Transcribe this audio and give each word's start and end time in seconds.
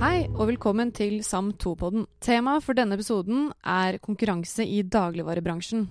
Hei, 0.00 0.30
og 0.32 0.46
velkommen 0.48 0.88
til 0.96 1.18
SAM2-podden. 1.20 2.06
Temaet 2.24 2.64
for 2.64 2.72
denne 2.72 2.96
episoden 2.96 3.50
er 3.68 3.98
konkurranse 4.00 4.64
i 4.64 4.78
dagligvarebransjen. 4.80 5.82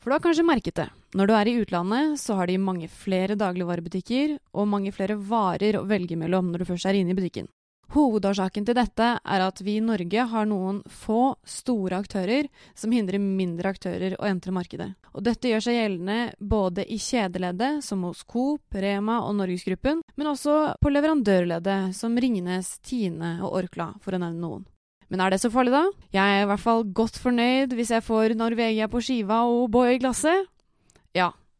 For 0.00 0.08
du 0.08 0.14
har 0.14 0.22
kanskje 0.24 0.46
merket 0.48 0.78
det. 0.78 0.86
Når 1.12 1.28
du 1.28 1.32
er 1.36 1.50
i 1.50 1.54
utlandet, 1.60 2.14
så 2.22 2.38
har 2.38 2.48
de 2.48 2.56
mange 2.56 2.88
flere 2.88 3.36
dagligvarebutikker 3.36 4.38
og 4.56 4.70
mange 4.72 4.94
flere 4.96 5.18
varer 5.20 5.76
å 5.76 5.84
velge 5.84 6.16
mellom 6.16 6.48
når 6.54 6.64
du 6.64 6.70
først 6.70 6.88
er 6.88 6.96
inne 7.02 7.12
i 7.12 7.18
butikken. 7.18 7.50
Hovedårsaken 7.92 8.64
til 8.66 8.76
dette 8.78 9.08
er 9.20 9.44
at 9.44 9.60
vi 9.62 9.76
i 9.78 9.84
Norge 9.84 10.24
har 10.30 10.48
noen 10.48 10.80
få 10.88 11.34
store 11.46 12.00
aktører 12.00 12.48
som 12.78 12.94
hindrer 12.94 13.20
mindre 13.22 13.74
aktører 13.74 14.16
å 14.18 14.28
entre 14.28 14.54
markedet. 14.56 14.90
Og 15.12 15.22
dette 15.26 15.50
gjør 15.50 15.66
seg 15.66 15.78
gjeldende 15.78 16.18
både 16.40 16.86
i 16.88 16.98
kjedeleddet, 16.98 17.84
som 17.84 18.02
hos 18.08 18.24
Coop, 18.26 18.64
Rema 18.74 19.20
og 19.28 19.36
Norgesgruppen, 19.38 20.02
men 20.16 20.30
også 20.32 20.76
på 20.82 20.94
leverandørleddet, 20.94 21.94
som 21.94 22.16
Ringnes, 22.18 22.78
Tine 22.82 23.36
og 23.44 23.60
Orkla, 23.60 23.92
for 24.02 24.16
å 24.16 24.22
nevne 24.22 24.42
noen. 24.42 24.64
Men 25.12 25.20
er 25.20 25.34
det 25.34 25.42
så 25.42 25.50
farlig, 25.52 25.74
da? 25.74 25.84
Jeg 26.16 26.38
er 26.38 26.42
i 26.42 26.48
hvert 26.48 26.62
fall 26.64 26.82
godt 26.96 27.20
fornøyd 27.20 27.76
hvis 27.76 27.92
jeg 27.94 28.02
får 28.02 28.34
Norvegia 28.40 28.88
på 28.90 29.02
skiva 29.04 29.44
og 29.46 29.68
Boy 29.74 29.94
i 29.94 30.00
glasset. 30.02 30.48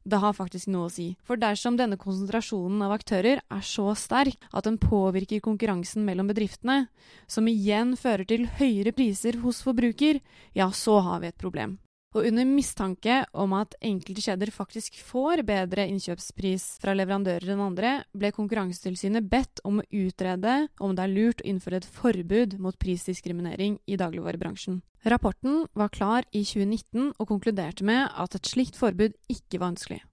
Det 0.05 0.21
har 0.21 0.35
faktisk 0.37 0.69
noe 0.69 0.91
å 0.91 0.93
si. 0.93 1.07
For 1.25 1.41
dersom 1.41 1.79
denne 1.81 1.97
konsentrasjonen 2.01 2.83
av 2.85 2.93
aktører 2.93 3.41
er 3.41 3.63
så 3.65 3.87
sterk 3.97 4.37
at 4.53 4.67
den 4.69 4.77
påvirker 4.81 5.41
konkurransen 5.45 6.05
mellom 6.05 6.29
bedriftene, 6.29 6.91
som 7.27 7.49
igjen 7.49 7.95
fører 7.97 8.29
til 8.29 8.45
høyere 8.59 8.93
priser 8.93 9.41
hos 9.41 9.63
forbruker, 9.65 10.21
ja, 10.53 10.69
så 10.77 10.99
har 11.07 11.25
vi 11.25 11.33
et 11.33 11.41
problem. 11.41 11.79
Og 12.15 12.29
under 12.29 12.47
mistanke 12.47 13.25
om 13.35 13.57
at 13.59 13.75
enkelte 13.83 14.23
kjeder 14.23 14.53
faktisk 14.55 15.01
får 15.03 15.43
bedre 15.47 15.89
innkjøpspris 15.91 16.67
fra 16.83 16.95
leverandører 16.95 17.51
enn 17.57 17.63
andre, 17.65 17.95
ble 18.15 18.31
Konkurransetilsynet 18.37 19.27
bedt 19.31 19.63
om 19.67 19.81
å 19.83 19.87
utrede 19.91 20.69
om 20.79 20.95
det 20.95 21.03
er 21.03 21.15
lurt 21.15 21.43
å 21.43 21.49
innføre 21.51 21.81
et 21.83 21.89
forbud 21.97 22.55
mot 22.63 22.79
prisdiskriminering 22.79 23.81
i 23.91 23.99
dagligvarebransjen. 23.99 24.79
Rapporten 25.05 25.65
var 25.75 25.91
klar 25.91 26.25
i 26.31 26.45
2019 26.47 27.17
og 27.19 27.29
konkluderte 27.29 27.85
med 27.85 28.07
at 28.07 28.39
et 28.39 28.47
slikt 28.47 28.79
forbud 28.79 29.19
ikke 29.29 29.59
var 29.59 29.75
ønskelig. 29.75 30.05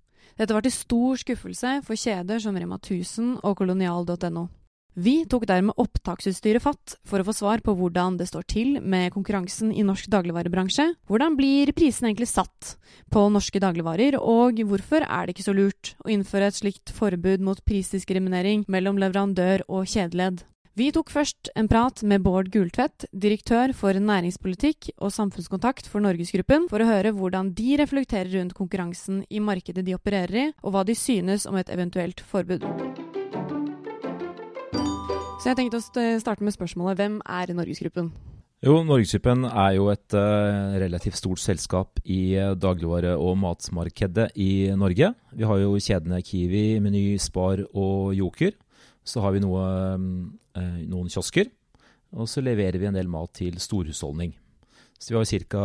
Dette 0.41 0.55
var 0.57 0.65
til 0.65 0.73
stor 0.73 1.21
skuffelse 1.21 1.77
for 1.85 1.99
kjeder 1.99 2.41
som 2.41 2.57
Rema 2.57 2.81
1000 2.81 3.43
og 3.45 3.59
kolonial.no. 3.61 4.47
Vi 4.93 5.21
tok 5.31 5.45
dermed 5.47 5.77
opptaksutstyret 5.79 6.63
fatt 6.63 6.97
for 7.07 7.21
å 7.21 7.25
få 7.29 7.35
svar 7.35 7.61
på 7.63 7.71
hvordan 7.79 8.17
det 8.19 8.27
står 8.27 8.43
til 8.51 8.73
med 8.83 9.13
konkurransen 9.15 9.71
i 9.71 9.85
norsk 9.87 10.09
dagligvarebransje. 10.11 10.89
Hvordan 11.07 11.37
blir 11.39 11.71
prisene 11.71 12.11
egentlig 12.11 12.27
satt 12.27 12.75
på 13.11 13.23
norske 13.31 13.61
dagligvarer, 13.63 14.19
og 14.19 14.59
hvorfor 14.67 15.05
er 15.07 15.27
det 15.27 15.37
ikke 15.37 15.47
så 15.47 15.55
lurt 15.55 15.93
å 16.03 16.11
innføre 16.11 16.51
et 16.51 16.59
slikt 16.59 16.91
forbud 16.91 17.39
mot 17.39 17.61
prisdiskriminering 17.63 18.65
mellom 18.67 18.99
leverandør 18.99 19.63
og 19.71 19.87
kjedeledd? 19.87 20.43
Vi 20.75 20.87
tok 20.95 21.11
først 21.11 21.51
en 21.59 21.67
prat 21.71 21.99
med 22.07 22.23
Bård 22.23 22.47
Gultvedt, 22.51 23.05
direktør 23.11 23.73
for 23.75 23.95
næringspolitikk 23.95 24.93
og 24.97 25.11
samfunnskontakt 25.11 25.87
for 25.91 26.03
Norgesgruppen, 26.03 26.69
for 26.71 26.83
å 26.83 26.87
høre 26.87 27.11
hvordan 27.15 27.51
de 27.55 27.75
reflekterer 27.79 28.31
rundt 28.37 28.55
konkurransen 28.55 29.23
i 29.27 29.43
markedet 29.43 29.83
de 29.87 29.95
opererer 29.95 30.37
i, 30.45 30.49
og 30.63 30.75
hva 30.75 30.87
de 30.87 30.95
synes 30.95 31.47
om 31.47 31.59
et 31.59 31.71
eventuelt 31.71 32.23
forbud. 32.23 32.63
Så 35.41 35.49
jeg 35.49 35.57
tenkte 35.57 35.79
å 35.79 36.19
starte 36.21 36.45
med 36.45 36.53
spørsmålet 36.53 36.99
hvem 36.99 37.13
er 37.25 37.49
Norgesgruppen? 37.57 38.11
Jo, 38.61 38.75
Norgesgruppen 38.85 39.47
er 39.49 39.71
jo 39.73 39.87
et 39.89 40.13
uh, 40.13 40.75
relativt 40.77 41.17
stort 41.17 41.41
selskap 41.41 41.97
i 42.05 42.35
uh, 42.37 42.51
dagligvare- 42.53 43.15
og 43.17 43.39
matmarkedet 43.41 44.27
i 44.37 44.69
Norge. 44.77 45.09
Vi 45.33 45.47
har 45.49 45.63
jo 45.63 45.71
kjedene 45.81 46.21
Kiwi, 46.21 46.77
Meny, 46.85 47.01
Spar 47.17 47.63
og 47.73 48.13
Joker. 48.13 48.53
Så 49.01 49.25
har 49.25 49.33
vi 49.33 49.41
noe, 49.41 49.65
uh, 49.97 50.77
noen 50.85 51.09
kiosker. 51.09 51.49
Og 52.13 52.29
så 52.29 52.45
leverer 52.45 52.77
vi 52.77 52.91
en 52.91 53.01
del 53.01 53.09
mat 53.09 53.33
til 53.41 53.57
storhusholdning. 53.57 54.37
Så 55.01 55.15
vi 55.15 55.17
har 55.17 55.25
ca. 55.25 55.63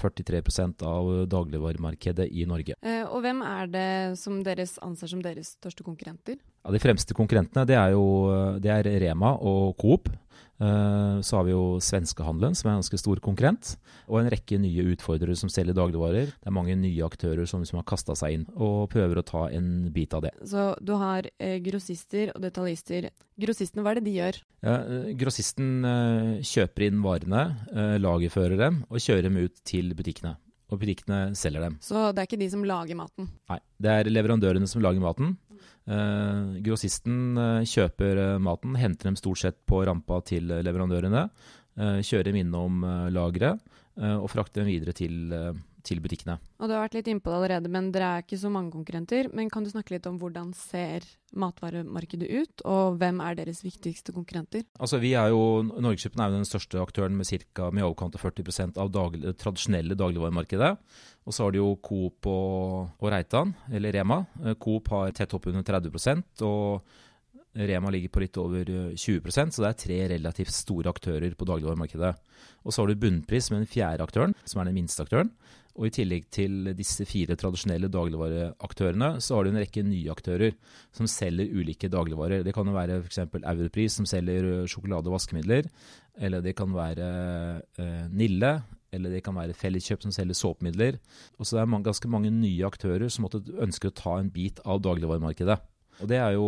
43% 0.00 0.82
av 0.82 1.10
dagligvaremarkedet 1.30 2.26
i 2.34 2.42
Norge. 2.50 2.74
Og 3.06 3.20
hvem 3.22 3.44
er 3.46 3.70
det 3.70 3.90
som 4.18 4.40
deres 4.42 4.74
anser 4.82 5.12
som 5.12 5.22
deres 5.22 5.54
største 5.54 5.86
konkurrenter? 5.86 6.40
Ja, 6.64 6.72
de 6.74 6.80
fremste 6.82 7.14
konkurrentene 7.14 7.62
det 7.68 7.76
er 7.78 7.94
jo 7.94 8.04
det 8.58 8.72
er 8.74 8.88
Rema 9.04 9.36
og 9.38 9.76
Coop. 9.78 10.10
Så 10.58 11.34
har 11.34 11.44
vi 11.46 11.52
jo 11.52 11.80
svenskehandelen, 11.82 12.54
som 12.54 12.68
er 12.68 12.74
en 12.74 12.82
ganske 12.82 12.98
stor 13.00 13.18
konkurrent. 13.24 13.74
Og 14.06 14.20
en 14.20 14.30
rekke 14.32 14.58
nye 14.62 14.84
utfordrere 14.92 15.34
som 15.38 15.50
selger 15.52 15.76
dagligvarer. 15.76 16.30
Det 16.30 16.50
er 16.50 16.54
mange 16.54 16.76
nye 16.78 17.06
aktører 17.06 17.48
som, 17.48 17.64
som 17.66 17.80
har 17.80 17.86
kasta 17.88 18.16
seg 18.18 18.36
inn 18.36 18.46
og 18.54 18.90
prøver 18.92 19.20
å 19.20 19.26
ta 19.26 19.46
en 19.54 19.88
bit 19.94 20.14
av 20.16 20.24
det. 20.26 20.32
Så 20.46 20.70
du 20.84 20.94
har 21.00 21.28
eh, 21.38 21.58
grossister 21.64 22.34
og 22.34 22.42
detaljister. 22.44 23.10
Grossistene, 23.40 23.84
hva 23.84 23.94
er 23.94 24.00
det 24.00 24.06
de 24.06 24.16
gjør? 24.18 24.40
Ja, 24.64 24.76
grossisten 25.20 25.70
eh, 25.88 26.30
kjøper 26.46 26.86
inn 26.88 27.02
varene, 27.04 27.44
eh, 27.74 27.96
lagerfører 28.02 28.60
dem 28.60 28.82
og 28.88 29.02
kjører 29.02 29.28
dem 29.28 29.40
ut 29.42 29.62
til 29.66 29.94
butikkene. 29.96 30.36
Og 30.72 30.80
butikkene 30.80 31.34
selger 31.38 31.66
dem. 31.66 31.78
Så 31.84 32.08
det 32.14 32.22
er 32.22 32.28
ikke 32.28 32.40
de 32.40 32.50
som 32.52 32.64
lager 32.66 32.96
maten? 32.98 33.28
Nei, 33.50 33.60
det 33.84 33.90
er 33.92 34.12
leverandørene 34.12 34.68
som 34.70 34.82
lager 34.84 35.02
maten. 35.02 35.36
Eh, 35.84 36.60
grossisten 36.64 37.36
eh, 37.36 37.66
kjøper 37.68 38.20
eh, 38.22 38.38
maten, 38.40 38.76
henter 38.80 39.10
dem 39.10 39.18
stort 39.20 39.42
sett 39.42 39.58
på 39.68 39.82
rampa 39.84 40.22
til 40.24 40.48
leverandørene. 40.48 41.28
kjører 41.74 42.28
dem 42.28 42.36
innom 42.38 42.84
lageret 43.10 43.58
og 43.98 44.28
frakter 44.30 44.62
dem 44.62 44.68
videre 44.70 44.92
til, 44.94 45.32
til 45.84 46.00
butikkene. 46.04 46.38
Og 46.58 46.68
Du 46.68 46.74
har 46.74 46.84
vært 46.86 46.96
litt 46.98 47.10
innpå 47.12 47.30
det 47.30 47.38
allerede, 47.38 47.70
men 47.72 47.90
dere 47.94 48.08
er 48.08 48.24
ikke 48.24 48.40
så 48.40 48.50
mange 48.52 48.72
konkurrenter. 48.74 49.28
Men 49.32 49.50
Kan 49.52 49.64
du 49.64 49.70
snakke 49.70 49.94
litt 49.94 50.08
om 50.10 50.18
hvordan 50.18 50.52
ser 50.56 51.06
matvaremarkedet 51.34 52.28
ut, 52.30 52.64
og 52.64 52.98
hvem 53.00 53.20
er 53.20 53.38
deres 53.38 53.62
viktigste 53.64 54.14
konkurrenter? 54.14 54.64
Altså 54.78 55.00
vi 55.02 55.14
er 55.18 55.32
jo, 55.34 55.62
Norgesgruppen 55.62 56.22
er 56.22 56.30
jo 56.30 56.38
den 56.38 56.48
største 56.48 56.80
aktøren 56.80 57.16
med, 57.16 57.26
cirka, 57.26 57.70
med 57.74 57.84
overkant 57.84 58.14
av 58.16 58.22
40% 58.22 58.78
av 58.78 58.92
daglig, 58.94 59.24
det 59.26 59.36
tradisjonelle 59.42 59.98
dagligvaremarkedet. 59.98 60.76
Og 61.24 61.34
så 61.34 61.44
har 61.46 61.54
de 61.54 61.62
jo 61.62 61.72
Coop 61.82 62.28
og, 62.30 62.94
og 63.00 63.10
Reitan, 63.10 63.54
eller 63.72 63.94
Rema. 63.96 64.22
Coop 64.60 64.92
har 64.94 65.10
tett 65.16 65.34
opp 65.34 65.50
under 65.50 65.66
30 65.66 66.22
og 66.44 66.94
Rema 67.54 67.90
ligger 67.90 68.10
på 68.10 68.22
litt 68.24 68.38
over 68.40 68.66
20% 68.98 69.54
så 69.54 69.62
det 69.62 69.68
er 69.68 69.78
tre 69.78 69.98
relativt 70.16 70.54
store 70.54 70.90
aktører 70.90 71.36
på 71.38 71.46
dagligvaremarkedet. 71.46 72.10
Og 72.66 72.74
så 72.74 72.82
har 72.82 72.90
du 72.90 72.98
Bunnpris 72.98 73.46
som 73.48 73.56
er 73.56 73.62
den 73.62 73.70
fjerde 73.70 74.02
aktøren, 74.02 74.34
som 74.44 74.60
er 74.60 74.70
den 74.70 74.78
minste 74.80 75.04
aktøren. 75.06 75.30
Og 75.74 75.88
i 75.88 75.94
tillegg 75.96 76.28
til 76.30 76.70
disse 76.78 77.02
fire 77.08 77.34
tradisjonelle 77.38 77.88
dagligvareaktørene, 77.90 79.16
så 79.18 79.34
har 79.34 79.44
du 79.44 79.50
en 79.50 79.58
rekke 79.58 79.82
nye 79.82 80.12
aktører 80.12 80.54
som 80.94 81.08
selger 81.10 81.50
ulike 81.50 81.90
dagligvarer. 81.90 82.44
Det 82.46 82.54
kan 82.54 82.68
jo 82.70 82.76
være 82.76 83.00
f.eks. 83.02 83.24
Europris 83.42 83.98
som 83.98 84.06
selger 84.06 84.68
sjokolade 84.70 85.10
og 85.10 85.16
vaskemidler. 85.16 85.66
Eller 86.14 86.44
det 86.44 86.54
kan 86.54 86.70
være 86.70 87.08
eh, 87.82 88.04
Nille, 88.14 88.52
eller 88.94 89.16
det 89.16 89.24
kan 89.26 89.34
være 89.34 89.56
Felleskjøp 89.58 90.06
som 90.06 90.14
selger 90.14 90.38
såpemidler. 90.38 91.00
Og 91.40 91.48
så 91.48 91.58
er 91.58 91.66
det 91.66 91.82
ganske 91.88 92.10
mange 92.12 92.30
nye 92.30 92.68
aktører 92.68 93.10
som 93.10 93.26
måtte 93.26 93.42
ønske 93.58 93.90
å 93.90 93.96
ta 93.98 94.20
en 94.20 94.30
bit 94.30 94.62
av 94.62 94.82
dagligvaremarkedet. 94.84 95.58
Og 96.02 96.10
det 96.10 96.20
jo, 96.34 96.46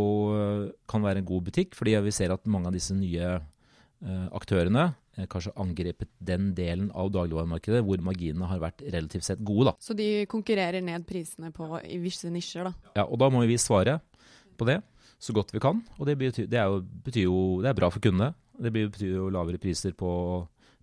kan 0.91 1.03
være 1.03 1.23
en 1.23 1.29
god 1.29 1.51
butikk, 1.51 1.75
fordi 1.79 1.95
vi 2.03 2.15
ser 2.15 2.35
at 2.35 2.47
mange 2.51 2.71
av 2.71 2.75
disse 2.75 2.95
nye 2.95 3.37
uh, 3.39 4.27
aktørene 4.35 4.89
kanskje 5.33 5.55
angrepet 5.57 6.11
den 6.21 6.51
delen 6.57 6.91
av 6.93 7.09
dagligvaremarkedet 7.15 7.81
hvor 7.87 8.03
marginene 8.05 8.49
har 8.51 8.61
vært 8.61 8.85
relativt 8.85 9.25
sett 9.25 9.41
gode. 9.41 9.71
Da. 9.71 9.75
Så 9.81 9.97
de 9.97 10.27
konkurrerer 10.31 10.85
ned 10.85 11.07
prisene 11.09 11.53
på, 11.57 11.71
i 11.81 11.97
visse 12.03 12.29
nisjer, 12.33 12.69
da? 12.69 12.93
Ja, 13.01 13.07
og 13.07 13.17
da 13.23 13.31
må 13.33 13.45
vi 13.49 13.57
svare 13.61 13.99
på 14.57 14.69
det 14.69 14.83
så 15.23 15.33
godt 15.33 15.55
vi 15.57 15.63
kan. 15.65 15.81
Og 15.97 16.05
det, 16.09 16.19
betyr, 16.21 16.51
det, 16.53 16.61
jo, 16.61 16.83
betyr 17.07 17.25
jo, 17.25 17.39
det 17.65 17.73
er 17.73 17.79
bra 17.79 17.89
for 17.93 18.05
kundene. 18.05 18.35
Det 18.61 18.73
betyr 18.73 19.17
jo 19.17 19.31
lavere 19.33 19.61
priser 19.61 19.97
på 19.97 20.11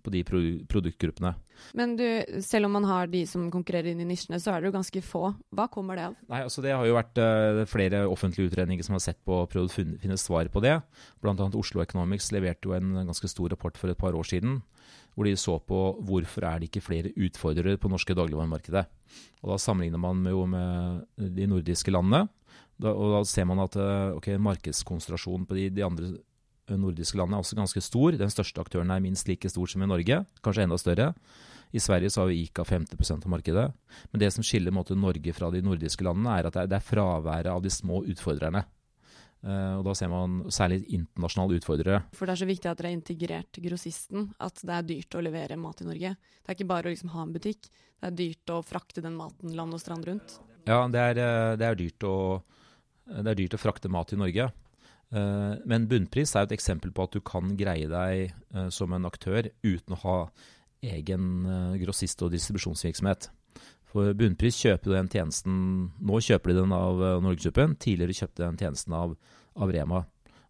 på 0.04 0.12
de 0.12 0.24
produktgruppene. 0.68 1.34
Men 1.78 1.96
du, 1.98 2.06
selv 2.44 2.68
om 2.68 2.76
man 2.78 2.88
har 2.88 3.10
de 3.12 3.24
som 3.30 3.46
konkurrerer 3.54 3.92
inn 3.92 4.02
i 4.04 4.08
nisjene, 4.08 4.40
så 4.42 4.54
er 4.54 4.62
det 4.62 4.70
jo 4.70 4.76
ganske 4.76 5.04
få. 5.06 5.24
Hva 5.56 5.68
kommer 5.72 6.00
det 6.00 6.08
av? 6.10 6.18
Nei, 6.32 6.42
altså 6.46 6.64
Det 6.66 6.74
har 6.74 6.86
jo 6.88 6.98
vært 6.98 7.22
uh, 7.22 7.64
flere 7.70 8.04
offentlige 8.10 8.52
utredninger 8.52 8.86
som 8.86 8.98
har 8.98 9.04
sett 9.06 9.22
på 9.26 9.44
og 9.44 9.50
prøvd 9.54 9.72
å 9.72 9.88
finne 10.04 10.20
svar 10.22 10.50
på 10.54 10.64
det. 10.64 10.76
Annet 11.24 11.58
Oslo 11.60 11.84
Economics 11.84 12.32
leverte 12.36 12.70
jo 12.70 12.76
en 12.78 12.94
ganske 13.08 13.32
stor 13.32 13.54
rapport 13.54 13.80
for 13.80 13.94
et 13.94 14.00
par 14.00 14.18
år 14.18 14.28
siden. 14.28 14.62
Hvor 15.14 15.30
de 15.30 15.36
så 15.38 15.60
på 15.62 15.80
hvorfor 16.06 16.46
er 16.50 16.60
det 16.60 16.72
ikke 16.72 16.86
flere 16.88 17.14
utfordrere 17.14 17.78
på 17.78 17.92
norske 17.92 18.16
dagligvaremarkedet. 18.18 18.86
Og 19.44 19.54
Da 19.54 19.60
sammenligner 19.62 20.02
man 20.02 20.26
jo 20.26 20.46
med 20.50 21.06
de 21.38 21.50
nordiske 21.50 21.94
landene. 21.94 22.28
Da, 22.82 22.92
og 22.92 23.14
da 23.14 23.24
ser 23.30 23.46
man 23.46 23.62
at 23.64 23.78
uh, 23.78 24.14
okay, 24.18 24.40
markedskonsentrasjonen 24.42 25.46
på 25.48 25.58
de, 25.58 25.68
de 25.74 25.86
andre 25.86 26.16
nordiske 26.70 27.18
landene 27.20 27.40
er 27.40 27.46
også 27.46 27.58
ganske 27.60 27.82
stor. 27.84 28.16
Den 28.20 28.32
største 28.32 28.62
aktøren 28.64 28.92
er 28.94 29.04
minst 29.04 29.28
like 29.28 29.50
stor 29.52 29.70
som 29.70 29.84
i 29.84 29.90
Norge, 29.90 30.22
kanskje 30.46 30.68
enda 30.68 30.80
større. 30.80 31.12
I 31.74 31.82
Sverige 31.82 32.12
så 32.14 32.22
har 32.22 32.30
vi 32.30 32.44
ICA 32.44 32.64
50% 32.64 33.26
av 33.26 33.34
markedet. 33.34 33.66
Men 34.12 34.22
det 34.22 34.30
som 34.36 34.46
skiller 34.46 34.74
måte, 34.76 34.96
Norge 34.96 35.34
fra 35.34 35.50
de 35.52 35.64
nordiske 35.66 36.06
landene, 36.06 36.38
er 36.38 36.48
at 36.50 36.60
det 36.70 36.78
er 36.78 36.86
fraværet 36.86 37.50
av 37.50 37.64
de 37.66 37.72
små 37.74 38.04
utfordrerne. 38.14 38.62
Uh, 39.44 39.82
og 39.82 39.88
da 39.90 39.96
ser 39.98 40.08
man 40.08 40.38
særlig 40.54 40.86
internasjonale 40.96 41.58
utfordrere. 41.60 42.04
For 42.16 42.30
det 42.30 42.38
er 42.38 42.42
så 42.46 42.48
viktig 42.48 42.70
at 42.70 42.80
dere 42.80 42.94
har 42.94 42.96
integrert 42.96 43.60
grossisten. 43.66 44.30
At 44.40 44.62
det 44.62 44.78
er 44.78 44.86
dyrt 44.94 45.18
å 45.18 45.24
levere 45.26 45.58
mat 45.60 45.82
i 45.84 45.88
Norge. 45.90 46.14
Det 46.16 46.54
er 46.54 46.60
ikke 46.60 46.70
bare 46.70 46.88
å 46.88 46.94
liksom 46.94 47.12
ha 47.16 47.26
en 47.26 47.34
butikk. 47.36 47.68
Det 47.68 48.12
er 48.12 48.18
dyrt 48.22 48.54
å 48.54 48.62
frakte 48.64 49.04
den 49.04 49.18
maten 49.20 49.58
land 49.58 49.76
og 49.76 49.82
strand 49.82 50.08
rundt. 50.08 50.38
Ja, 50.70 50.86
det 50.88 51.02
er, 51.10 51.20
eh, 51.20 51.56
det 51.60 51.68
er, 51.68 51.76
dyrt, 51.76 52.06
å, 52.08 52.40
det 53.10 53.34
er 53.34 53.40
dyrt 53.42 53.58
å 53.58 53.60
frakte 53.60 53.92
mat 53.92 54.14
i 54.16 54.20
Norge. 54.22 54.48
Eh, 55.14 55.54
men 55.70 55.86
bunnpris 55.90 56.34
er 56.34 56.48
et 56.48 56.56
eksempel 56.56 56.94
på 56.94 57.06
at 57.06 57.14
du 57.14 57.22
kan 57.26 57.54
greie 57.60 57.90
deg 57.90 58.34
eh, 58.34 58.70
som 58.74 58.94
en 58.96 59.06
aktør 59.06 59.50
uten 59.62 59.94
å 59.94 60.02
ha 60.08 60.18
egen 60.84 61.46
eh, 61.46 61.80
grossist- 61.84 62.24
og 62.26 62.34
distribusjonsvirksomhet. 62.34 63.30
For 63.94 64.16
bunnpris 64.18 64.58
kjøper 64.58 64.90
du 64.90 64.96
den 64.96 65.12
tjenesten 65.14 65.58
Nå 66.02 66.22
kjøper 66.26 66.50
de 66.50 66.62
den 66.64 66.72
av 66.74 67.02
Norgesgruppen. 67.22 67.76
Tidligere 67.78 68.24
kjøpte 68.24 68.42
de 68.42 68.48
den 68.48 68.62
tjenesten 68.64 68.96
av, 68.98 69.14
av 69.54 69.74
Rema. 69.76 70.00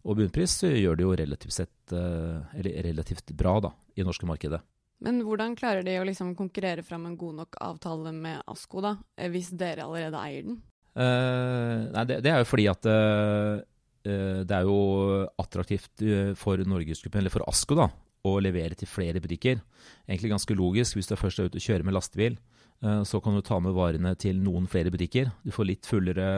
Og 0.04 0.16
bunnpris 0.16 0.62
gjør 0.64 0.96
det 0.96 1.04
jo 1.04 1.16
relativt 1.20 1.56
sett 1.58 1.92
relativt 1.92 3.34
bra 3.36 3.58
da, 3.66 3.70
i 3.92 4.00
det 4.00 4.08
norske 4.08 4.28
markedet. 4.28 4.62
Men 5.04 5.20
hvordan 5.26 5.56
klarer 5.60 5.84
de 5.84 5.98
å 6.00 6.06
liksom 6.08 6.32
konkurrere 6.38 6.84
fram 6.86 7.04
en 7.04 7.18
god 7.20 7.42
nok 7.42 7.58
avtale 7.60 8.14
med 8.16 8.40
Asko, 8.48 8.80
da, 8.84 8.94
hvis 9.28 9.52
dere 9.52 9.84
allerede 9.84 10.24
eier 10.24 10.48
den? 10.48 10.56
Uh, 10.94 11.90
nei, 11.90 12.04
det, 12.08 12.20
det, 12.24 12.30
er 12.32 12.40
jo 12.40 12.48
fordi 12.48 12.68
at 12.70 12.86
uh, 12.86 13.60
det 14.04 14.52
er 14.52 14.66
jo 14.68 15.24
attraktivt 15.40 16.02
for 16.36 16.60
Norgesgruppen, 16.60 17.22
eller 17.22 17.32
for 17.32 17.46
Asko, 17.48 17.78
da, 17.78 17.88
å 18.24 18.34
levere 18.42 18.76
til 18.78 18.88
flere 18.88 19.22
butikker. 19.24 19.62
Egentlig 20.08 20.32
ganske 20.34 20.56
logisk. 20.56 20.98
Hvis 20.98 21.08
du 21.08 21.16
først 21.16 21.40
er 21.40 21.48
ute 21.48 21.60
og 21.60 21.64
kjører 21.64 21.86
med 21.86 21.96
lastebil, 21.96 22.38
uh, 22.84 23.02
så 23.08 23.20
kan 23.24 23.36
du 23.36 23.42
ta 23.44 23.58
med 23.64 23.76
varene 23.76 24.14
til 24.20 24.40
noen 24.44 24.68
flere 24.70 24.92
butikker. 24.92 25.32
Du 25.44 25.52
får 25.54 25.70
litt 25.72 25.88
fullere 25.88 26.30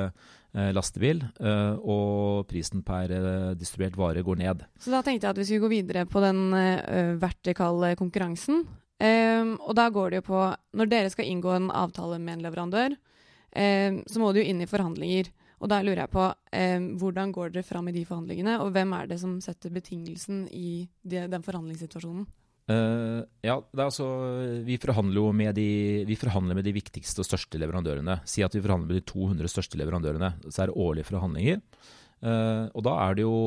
lastebil, 0.57 1.19
og 1.85 2.47
prisen 2.49 2.81
per 2.81 3.11
distribuert 3.61 3.99
vare 4.01 4.23
går 4.25 4.39
ned. 4.41 4.63
Så 4.81 4.89
da 4.89 5.03
tenkte 5.05 5.27
jeg 5.27 5.35
at 5.35 5.41
vi 5.43 5.45
skulle 5.45 5.67
gå 5.67 5.69
videre 5.75 6.05
på 6.09 6.23
den 6.25 6.39
vertikale 7.21 7.91
konkurransen. 8.01 8.63
og 9.61 9.75
da 9.77 9.89
går 9.93 10.11
det 10.11 10.23
jo 10.23 10.29
på 10.31 10.57
Når 10.73 10.89
dere 10.89 11.11
skal 11.13 11.29
inngå 11.29 11.51
en 11.53 11.69
avtale 11.71 12.17
med 12.19 12.39
en 12.39 12.47
leverandør, 12.47 12.97
eh, 13.53 14.01
så 14.07 14.21
må 14.21 14.33
du 14.33 14.41
jo 14.41 14.49
inn 14.49 14.63
i 14.63 14.71
forhandlinger. 14.71 15.29
Og 15.57 15.71
da 15.73 15.79
lurer 15.81 16.03
jeg 16.05 16.13
på 16.13 16.25
eh, 16.53 16.89
hvordan 17.01 17.31
går 17.33 17.55
dere 17.55 17.65
fram 17.65 17.87
i 17.89 17.95
de 17.95 18.03
forhandlingene, 18.09 18.59
og 18.61 18.75
hvem 18.77 18.93
er 18.99 19.09
det 19.09 19.21
som 19.23 19.39
setter 19.45 19.73
betingelsen 19.73 20.45
i 20.53 20.85
de, 21.03 21.23
den 21.33 21.47
forhandlingssituasjonen? 21.47 22.27
Uh, 22.67 23.23
ja, 23.47 23.55
altså, 23.79 24.05
vi 24.67 24.75
forhandler 24.83 25.35
med 25.39 25.55
de, 25.55 26.03
vi 26.09 26.17
forhandler 26.19 26.59
med 26.59 26.67
de 26.67 26.75
viktigste 26.75 27.23
og 27.23 27.29
største 27.29 27.61
leverandørene. 27.63 28.19
Si 28.27 28.43
at 28.43 28.57
vi 28.57 28.63
forhandler 28.65 28.91
med 28.91 28.99
de 28.99 29.07
200 29.07 29.53
største 29.53 29.79
leverandørene. 29.79 30.33
Så 30.51 30.65
er 30.65 30.73
det 30.73 30.77
årlige 30.83 31.09
forhandlinger. 31.09 31.63
Uh, 32.21 32.67
og 32.75 32.83
da 32.89 32.97
er 33.05 33.17
det 33.17 33.27
jo 33.27 33.39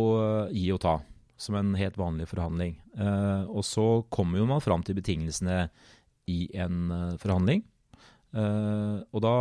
gi 0.56 0.65
og 0.71 0.81
ta, 0.85 0.95
som 1.39 1.59
en 1.59 1.75
helt 1.77 2.00
vanlig 2.00 2.29
forhandling. 2.31 2.77
Uh, 2.95 3.44
og 3.51 3.67
så 3.67 3.88
kommer 4.09 4.39
jo 4.39 4.47
man 4.50 4.63
fram 4.63 4.88
til 4.88 4.97
betingelsene 4.97 5.65
i 6.29 6.45
en 6.61 7.17
forhandling. 7.17 7.63
Og 8.38 9.21
da 9.25 9.31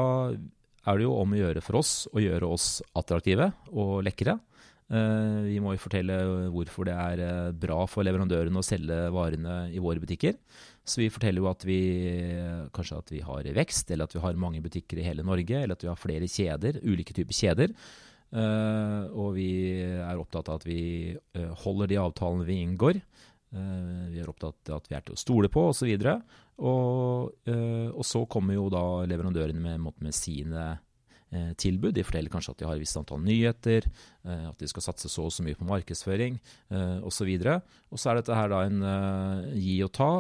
er 0.89 0.99
det 0.99 1.07
jo 1.07 1.17
om 1.21 1.35
å 1.35 1.41
gjøre 1.41 1.63
for 1.65 1.81
oss 1.81 1.93
å 2.13 2.23
gjøre 2.23 2.49
oss 2.49 2.79
attraktive 2.99 3.51
og 3.71 4.01
lekre. 4.07 4.39
Uh, 4.89 5.45
vi 5.45 5.59
må 5.61 5.75
jo 5.75 5.83
fortelle 5.83 6.17
hvorfor 6.49 6.89
det 6.89 6.95
er 6.97 7.21
eh, 7.21 7.49
bra 7.53 7.83
for 7.85 8.07
leverandørene 8.09 8.57
å 8.57 8.65
selge 8.65 8.97
varene 9.13 9.67
i 9.69 9.83
våre 9.85 10.01
butikker. 10.01 10.39
Så 10.89 11.03
vi 11.03 11.11
forteller 11.13 11.45
jo 11.45 11.51
at 11.51 11.67
vi 11.69 11.81
kanskje 12.73 13.01
at 13.03 13.13
vi 13.13 13.21
har 13.21 13.51
vekst, 13.59 13.93
eller 13.93 14.09
at 14.09 14.17
vi 14.17 14.23
har 14.25 14.41
mange 14.41 14.63
butikker 14.65 14.97
i 14.97 15.05
hele 15.05 15.27
Norge, 15.29 15.61
eller 15.61 15.77
at 15.77 15.85
vi 15.85 15.91
har 15.93 16.01
flere 16.01 16.31
kjeder, 16.33 16.81
ulike 16.89 17.13
typer 17.13 17.37
kjeder. 17.37 17.77
Uh, 18.33 19.13
og 19.13 19.37
vi 19.37 19.51
er 20.01 20.21
opptatt 20.21 20.49
av 20.49 20.63
at 20.63 20.67
vi 20.69 20.81
holder 21.67 21.93
de 21.93 22.01
avtalene 22.01 22.49
vi 22.49 22.63
inngår. 22.65 23.03
Vi 23.49 24.21
er 24.21 24.29
opptatt 24.29 24.69
av 24.69 24.83
at 24.83 24.91
vi 24.91 24.97
er 24.99 25.05
til 25.07 25.17
å 25.17 25.21
stole 25.21 25.49
på, 25.53 25.71
osv. 25.71 25.89
Og, 26.59 27.33
eh, 27.47 27.89
og, 27.93 28.05
så 28.07 28.25
kommer 28.31 28.57
jo 28.57 28.67
da 28.73 28.83
leverandørene 29.07 29.63
med, 29.63 29.91
med 30.03 30.15
sine 30.17 30.65
eh, 31.31 31.53
tilbud. 31.55 31.95
De 31.95 32.05
forteller 32.07 32.33
kanskje 32.33 32.55
at 32.55 32.63
de 32.63 32.67
har 32.67 32.75
et 32.75 32.83
visst 32.83 32.99
antall 32.99 33.23
nyheter, 33.23 33.87
eh, 34.27 34.45
at 34.51 34.59
de 34.59 34.71
skal 34.71 34.89
satse 34.89 35.11
så 35.13 35.29
og 35.29 35.35
så 35.35 35.47
mye 35.47 35.59
på 35.59 35.69
markedsføring 35.69 36.41
osv. 37.07 37.31
Og, 37.31 37.73
og 37.95 38.03
så 38.03 38.11
er 38.11 38.21
dette 38.21 38.41
her 38.41 38.51
da 38.53 38.65
en 38.67 38.83
gi 39.55 39.79
og 39.87 39.93
ta, 39.95 40.11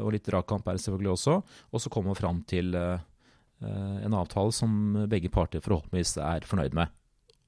og 0.00 0.12
litt 0.14 0.26
dragkamp 0.28 0.66
er 0.66 0.78
det 0.78 0.86
selvfølgelig 0.86 1.14
også. 1.14 1.40
Og 1.72 1.84
så 1.84 1.92
kommer 1.92 2.14
man 2.14 2.22
fram 2.22 2.44
til 2.48 2.72
en 2.78 4.14
avtale 4.14 4.54
som 4.54 5.04
begge 5.10 5.30
parter 5.34 5.62
forhåpentligvis 5.62 6.16
er 6.22 6.46
fornøyd 6.48 6.76
med. 6.78 6.94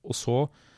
Og 0.04 0.16
så 0.16 0.42
Eh, 0.44 0.69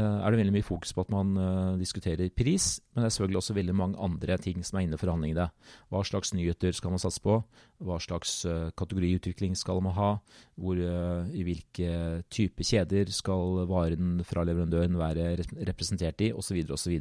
er 0.00 0.32
det 0.32 0.38
veldig 0.40 0.54
mye 0.56 0.66
fokus 0.66 0.94
på 0.94 1.04
at 1.04 1.10
man 1.12 1.34
uh, 1.38 1.76
diskuterer 1.78 2.30
pris, 2.34 2.80
men 2.94 3.04
det 3.04 3.08
er 3.08 3.14
selvfølgelig 3.14 3.40
også 3.40 3.56
veldig 3.58 3.74
mange 3.78 4.00
andre 4.02 4.38
ting 4.42 4.64
som 4.66 4.78
er 4.78 4.86
inne 4.86 4.98
i 4.98 5.00
forhandlingene. 5.00 5.46
Hva 5.92 6.00
slags 6.06 6.32
nyheter 6.34 6.74
skal 6.74 6.94
man 6.94 7.02
satse 7.02 7.22
på? 7.22 7.36
Hva 7.84 7.98
slags 8.02 8.40
uh, 8.48 8.72
kategoriutvikling 8.78 9.54
skal 9.58 9.82
man 9.84 9.94
ha? 9.94 10.10
Hvor, 10.58 10.78
I 10.78 11.44
hvilke 11.46 12.24
type 12.32 12.66
kjeder 12.66 13.12
skal 13.14 13.64
varen 13.70 14.18
fra 14.26 14.42
leverandøren 14.46 14.98
være 14.98 15.30
representert 15.68 16.26
i? 16.26 16.32
Osv. 16.34 16.58
osv. 16.74 16.96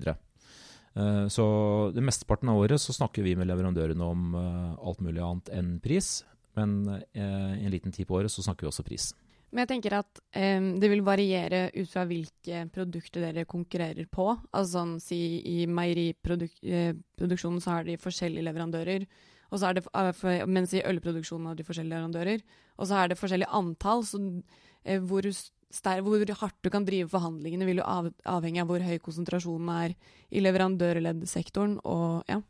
Uh, 0.94 1.26
så 1.34 1.48
det 1.96 2.06
mesteparten 2.06 2.54
av 2.54 2.62
året 2.62 2.82
så 2.82 2.94
snakker 2.94 3.26
vi 3.26 3.34
med 3.40 3.50
leverandørene 3.50 4.14
om 4.14 4.38
alt 4.38 5.02
mulig 5.02 5.24
annet 5.24 5.54
enn 5.58 5.76
pris, 5.82 6.20
men 6.54 6.84
en 7.18 7.72
liten 7.74 7.94
tid 7.94 8.06
på 8.06 8.20
året 8.20 8.30
så 8.30 8.46
snakker 8.46 8.68
vi 8.68 8.70
også 8.70 8.86
pris. 8.86 9.14
Men 9.54 9.64
jeg 9.64 9.70
tenker 9.76 9.94
at 10.00 10.22
um, 10.34 10.70
det 10.82 10.90
vil 10.90 11.04
variere 11.06 11.68
ut 11.76 11.90
fra 11.92 12.08
hvilke 12.10 12.64
produkter 12.74 13.28
dere 13.28 13.46
konkurrerer 13.50 14.08
på. 14.10 14.32
Altså 14.50 14.80
sånn 14.80 14.96
si 15.04 15.20
i 15.46 15.58
meieriproduksjonen 15.70 17.62
så 17.62 17.76
har 17.76 17.86
de 17.86 18.00
forskjellige 18.02 18.48
leverandører. 18.48 19.06
Og 19.54 19.62
så 19.62 19.70
er 19.70 19.78
det, 19.78 19.84
eh, 19.94 20.48
mens 20.50 20.74
i 20.74 20.82
ølproduksjonen 20.82 21.52
har 21.52 21.60
de 21.60 21.66
forskjellige 21.68 21.94
leverandører. 21.94 22.42
Og 22.82 22.90
så 22.90 22.98
er 22.98 23.12
det 23.12 23.20
forskjellig 23.20 23.52
antall. 23.54 24.02
Så 24.10 24.18
uh, 24.24 24.98
hvor, 25.06 25.30
hvor, 26.08 26.36
hardt 26.42 26.60
du 26.66 26.74
kan 26.74 26.90
drive 26.90 27.14
forhandlingene, 27.14 27.70
vil 27.70 27.84
jo 27.84 27.86
av, 27.86 28.10
avhenge 28.26 28.66
av 28.66 28.74
hvor 28.74 28.82
høy 28.82 28.98
konsentrasjonen 29.06 29.70
er 29.78 29.94
i 30.34 30.42
leverandørleddsektoren. 30.42 31.78
Ja. 32.32 32.42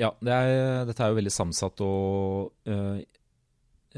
Ja, 0.00 0.14
det 0.24 0.32
er, 0.32 0.84
dette 0.88 1.04
er 1.04 1.12
jo 1.12 1.20
veldig 1.20 1.36
sammensatt. 1.36 1.84
og 1.84 2.54
uh, 2.64 3.00
Eh, 3.00 3.04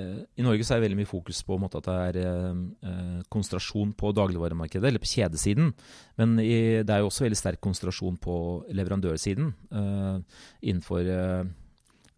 I 0.01 0.45
Norge 0.45 0.65
så 0.65 0.73
er 0.73 0.81
det 0.81 0.87
veldig 0.87 1.01
mye 1.03 1.11
fokus 1.11 1.43
på 1.45 1.59
måte, 1.61 1.83
at 1.83 1.89
det 1.89 1.97
er 2.09 2.19
eh, 2.23 2.61
eh, 2.89 3.19
konsentrasjon 3.33 3.91
på 3.99 4.13
dagligvaremarkedet, 4.17 4.87
eller 4.89 5.03
på 5.03 5.11
kjedesiden. 5.11 5.73
Men 6.21 6.39
i, 6.41 6.81
det 6.81 6.95
er 6.95 7.03
jo 7.03 7.11
også 7.11 7.27
veldig 7.27 7.41
sterk 7.41 7.61
konsentrasjon 7.65 8.17
på 8.23 8.37
leverandørsiden. 8.73 9.51
Eh, 9.69 10.39
innenfor 10.65 11.11
eh, 11.13 11.51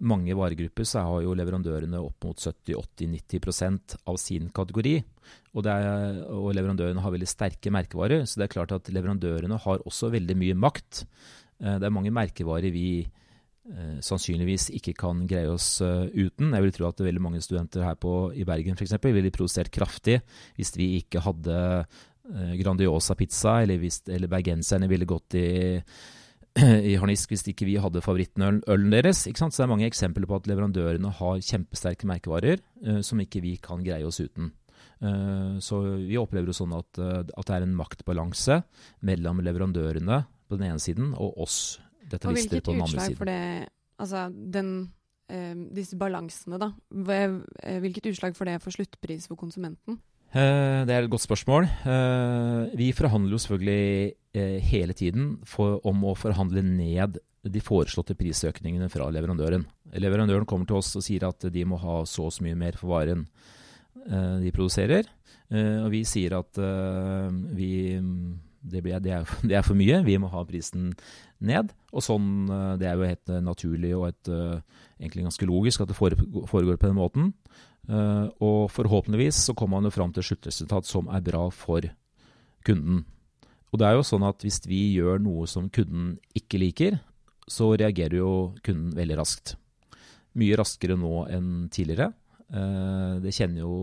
mange 0.05 0.37
varegrupper 0.37 0.87
så 0.87 1.03
har 1.07 1.25
jo 1.25 1.35
leverandørene 1.39 2.01
opp 2.03 2.27
mot 2.27 2.39
70-80-90% 2.39 3.99
av 4.11 4.19
sin 4.23 4.49
kategori. 4.55 4.97
Og, 5.55 5.67
er, 5.71 6.23
og, 6.29 6.51
leverandørene 6.57 7.03
har 7.03 7.15
veldig 7.15 7.31
sterke 7.31 7.73
merkevarer, 7.75 8.27
så 8.27 8.41
det 8.41 8.49
er 8.49 8.55
klart 8.57 8.75
at 8.77 8.91
leverandørene 8.93 9.59
har 9.67 9.85
også 9.87 10.13
veldig 10.15 10.39
mye 10.41 10.57
makt. 10.67 11.05
Eh, 11.63 11.79
det 11.79 11.89
er 11.89 11.95
mange 11.95 12.15
merkevarer 12.15 12.75
vi 12.75 12.89
eh, 13.03 13.23
sannsynligvis 14.05 14.69
ikke 14.77 14.93
kan 14.99 15.23
greie 15.29 15.49
oss 15.49 15.79
uh, 15.81 16.05
uten. 16.13 16.53
Jeg 16.53 16.65
vil 16.67 16.75
tro 16.77 16.89
at 16.91 16.99
veldig 17.01 17.23
mange 17.25 17.41
studenter 17.45 17.87
her 17.87 17.97
på, 17.97 18.29
i 18.37 18.45
Bergen 18.45 18.77
f.eks. 18.77 18.99
ville 19.01 19.33
produsert 19.33 19.73
kraftig 19.73 20.19
hvis 20.59 20.75
vi 20.77 20.91
ikke 20.99 21.23
hadde 21.25 21.55
uh, 21.85 22.53
Grandiosa 22.61 23.17
pizza, 23.17 23.63
eller, 23.63 23.81
eller 24.13 24.33
bergenserne 24.33 24.89
ville 24.91 25.09
gått 25.09 25.39
i 25.41 25.47
i 26.91 26.93
harnisk 27.01 27.33
hvis 27.33 27.43
ikke 27.51 27.67
vi 27.67 27.79
hadde 27.83 28.05
favorittølen 28.05 28.93
deres. 28.93 29.25
Så 29.25 29.49
det 29.49 29.65
er 29.65 29.73
mange 29.73 29.89
eksempler 29.89 30.29
på 30.29 30.37
at 30.39 30.47
leverandørene 30.47 31.11
har 31.17 31.41
kjempesterke 31.43 32.07
merkevarer 32.07 32.61
som 33.03 33.19
ikke 33.19 33.43
vi 33.43 33.57
kan 33.59 33.83
greie 33.83 34.07
oss 34.07 34.21
uten. 34.23 34.53
Så 35.59 35.81
vi 36.05 36.15
opplever 36.21 36.53
det 36.53 36.55
sånn 36.55 36.77
at, 36.79 37.01
at, 37.03 37.43
det 37.49 37.57
er 37.57 37.67
en 37.67 37.75
maktbalanse 37.75 38.61
mellom 39.03 39.43
leverandørene 39.43 40.21
på 40.47 40.61
den 40.61 40.69
ene 40.71 40.85
siden 40.85 41.11
og 41.19 41.43
oss 41.43 41.59
dette 42.11 42.29
og 42.29 42.37
hvilket 42.37 42.69
utslag 42.75 43.17
for 43.19 43.31
det 43.31 43.41
Altså 43.95 44.27
den, 44.33 44.91
eh, 45.31 45.55
disse 45.71 45.95
balansene, 45.95 46.59
da. 46.59 46.73
Eh, 47.15 47.79
hvilket 47.79 48.11
utslag 48.11 48.35
for 48.35 48.51
det 48.51 48.57
for 48.61 48.75
sluttpris 48.75 49.29
for 49.31 49.39
konsumenten? 49.39 50.01
Eh, 50.35 50.83
det 50.83 50.91
er 50.91 51.05
et 51.05 51.11
godt 51.11 51.23
spørsmål. 51.23 51.69
Eh, 51.87 52.75
vi 52.75 52.91
forhandler 52.91 53.37
jo 53.37 53.39
selvfølgelig 53.39 54.15
eh, 54.35 54.59
hele 54.67 54.93
tiden 54.93 55.37
for, 55.47 55.79
om 55.87 56.03
å 56.11 56.17
forhandle 56.19 56.65
ned 56.67 57.21
de 57.45 57.61
foreslåtte 57.63 58.17
prisøkningene 58.19 58.89
fra 58.91 59.07
leverandøren. 59.15 59.63
Leverandøren 59.95 60.47
kommer 60.49 60.67
til 60.67 60.81
oss 60.81 60.91
og 60.99 61.05
sier 61.07 61.29
at 61.29 61.47
de 61.55 61.65
må 61.69 61.79
ha 61.79 62.01
så 62.09 62.27
og 62.27 62.35
så 62.35 62.43
mye 62.43 62.59
mer 62.59 62.75
for 62.81 62.97
varen 62.97 63.29
eh, 64.09 64.41
de 64.43 64.51
produserer. 64.51 65.07
og 65.55 65.91
vi 65.93 66.03
sier 66.09 66.35
at 66.35 66.59
vi 67.55 68.01
det, 68.65 68.83
blir, 68.83 68.99
det, 69.03 69.13
er, 69.13 69.31
det, 69.49 69.57
er, 69.59 69.65
for 69.67 69.79
mye, 69.79 70.01
vi 70.07 70.17
må 70.21 70.31
ha 70.33 70.45
prisen 70.49 70.93
ned. 71.45 71.73
Og 71.93 72.05
sånn, 72.05 72.49
eh, 72.49 72.75
Det 72.81 72.89
er 72.89 72.99
jo 72.99 73.09
helt 73.09 73.33
eh, 73.33 73.45
naturlig 73.45 73.95
og 73.97 74.09
et, 74.11 74.33
eh, 74.33 74.85
egentlig 75.01 75.29
ganske 75.29 75.49
logisk 75.49 75.85
at 75.85 75.93
det 75.93 75.99
foregår 75.99 76.79
på 76.79 76.89
den 76.89 76.99
måten. 77.01 77.33
Og 77.85 78.71
forhåpentligvis 78.73 79.43
så 79.45 79.53
kommer 79.53 79.77
man 79.77 79.91
jo 79.91 79.93
fram 79.93 80.13
til 80.17 80.25
sluttresultat 80.25 80.87
som 80.89 81.11
er 81.13 81.21
bra 81.21 81.43
for 81.53 81.85
kunden. 82.65 83.03
Og 83.75 83.77
det 83.77 83.85
er 83.85 83.99
jo 83.99 84.07
sånn 84.09 84.25
at 84.25 84.41
hvis 84.41 84.63
vi 84.65 84.95
gjør 84.95 85.21
noe 85.21 85.45
som 85.51 85.67
kunden 85.69 86.15
ikke 86.33 86.63
liker, 86.63 86.97
så 87.45 87.75
reagerer 87.77 88.23
jo 88.23 88.31
kunden 88.65 88.95
veldig 88.97 89.19
raskt. 89.21 89.59
Mye 90.33 90.57
raskere 90.57 90.97
nå 90.97 91.27
enn 91.29 91.51
tidligere. 91.69 92.15
Det 93.21 93.35
kjenner 93.37 93.67
jo 93.67 93.77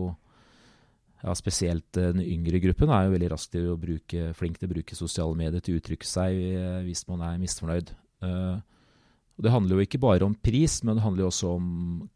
ja, 1.22 1.34
spesielt 1.38 1.86
den 1.96 2.20
yngre 2.24 2.60
gruppen 2.62 2.90
er 2.90 3.06
jo 3.06 3.14
veldig 3.14 3.30
rask 3.32 3.52
til 3.54 3.70
å 3.72 3.78
bruke, 3.80 4.32
flink 4.38 4.58
til 4.58 4.68
å 4.68 4.74
bruke 4.74 4.98
sosiale 4.98 5.38
medier 5.38 5.62
til 5.62 5.76
å 5.76 5.82
uttrykke 5.82 6.08
seg 6.08 6.40
hvis 6.86 7.06
man 7.10 7.22
er 7.28 7.40
misfornøyd. 7.42 7.94
Og 8.22 9.46
det 9.46 9.52
handler 9.54 9.78
jo 9.78 9.86
ikke 9.86 10.02
bare 10.02 10.26
om 10.26 10.34
pris, 10.34 10.80
men 10.84 10.98
det 10.98 11.04
handler 11.06 11.24
jo 11.24 11.30
også 11.30 11.54
om 11.56 11.70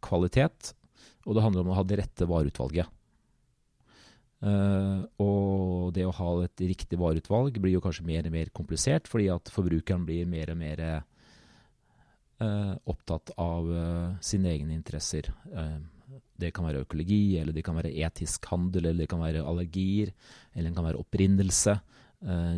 kvalitet. 0.04 0.74
Og 1.26 1.34
det 1.34 1.42
handler 1.42 1.64
om 1.64 1.72
å 1.72 1.78
ha 1.78 1.84
det 1.86 1.98
rette 2.02 2.28
vareutvalget. 2.28 2.92
Uh, 4.46 5.00
og 5.22 5.94
det 5.96 6.04
å 6.04 6.14
ha 6.14 6.30
et 6.44 6.60
riktig 6.68 6.98
vareutvalg 7.00 7.56
blir 7.56 7.78
jo 7.78 7.82
kanskje 7.82 8.04
mer 8.06 8.28
og 8.28 8.34
mer 8.34 8.50
komplisert, 8.54 9.08
fordi 9.08 9.30
at 9.32 9.50
forbrukeren 9.50 10.04
blir 10.06 10.28
mer 10.28 10.52
og 10.52 10.60
mer 10.60 10.82
uh, 10.92 12.74
opptatt 12.84 13.32
av 13.40 13.70
uh, 13.72 14.12
sine 14.20 14.52
egne 14.52 14.76
interesser. 14.76 15.32
Det 16.38 16.52
kan 16.54 16.66
være 16.68 16.84
økologi, 16.84 17.38
eller 17.40 17.54
det 17.56 17.64
kan 17.66 17.76
være 17.78 17.92
etisk 18.06 18.46
handel, 18.52 18.86
eller 18.86 19.04
det 19.04 19.10
kan 19.10 19.22
være 19.22 19.44
allergier, 19.44 20.12
eller 20.54 20.70
det 20.70 20.76
kan 20.76 20.86
være 20.86 21.02
opprinnelse, 21.02 21.76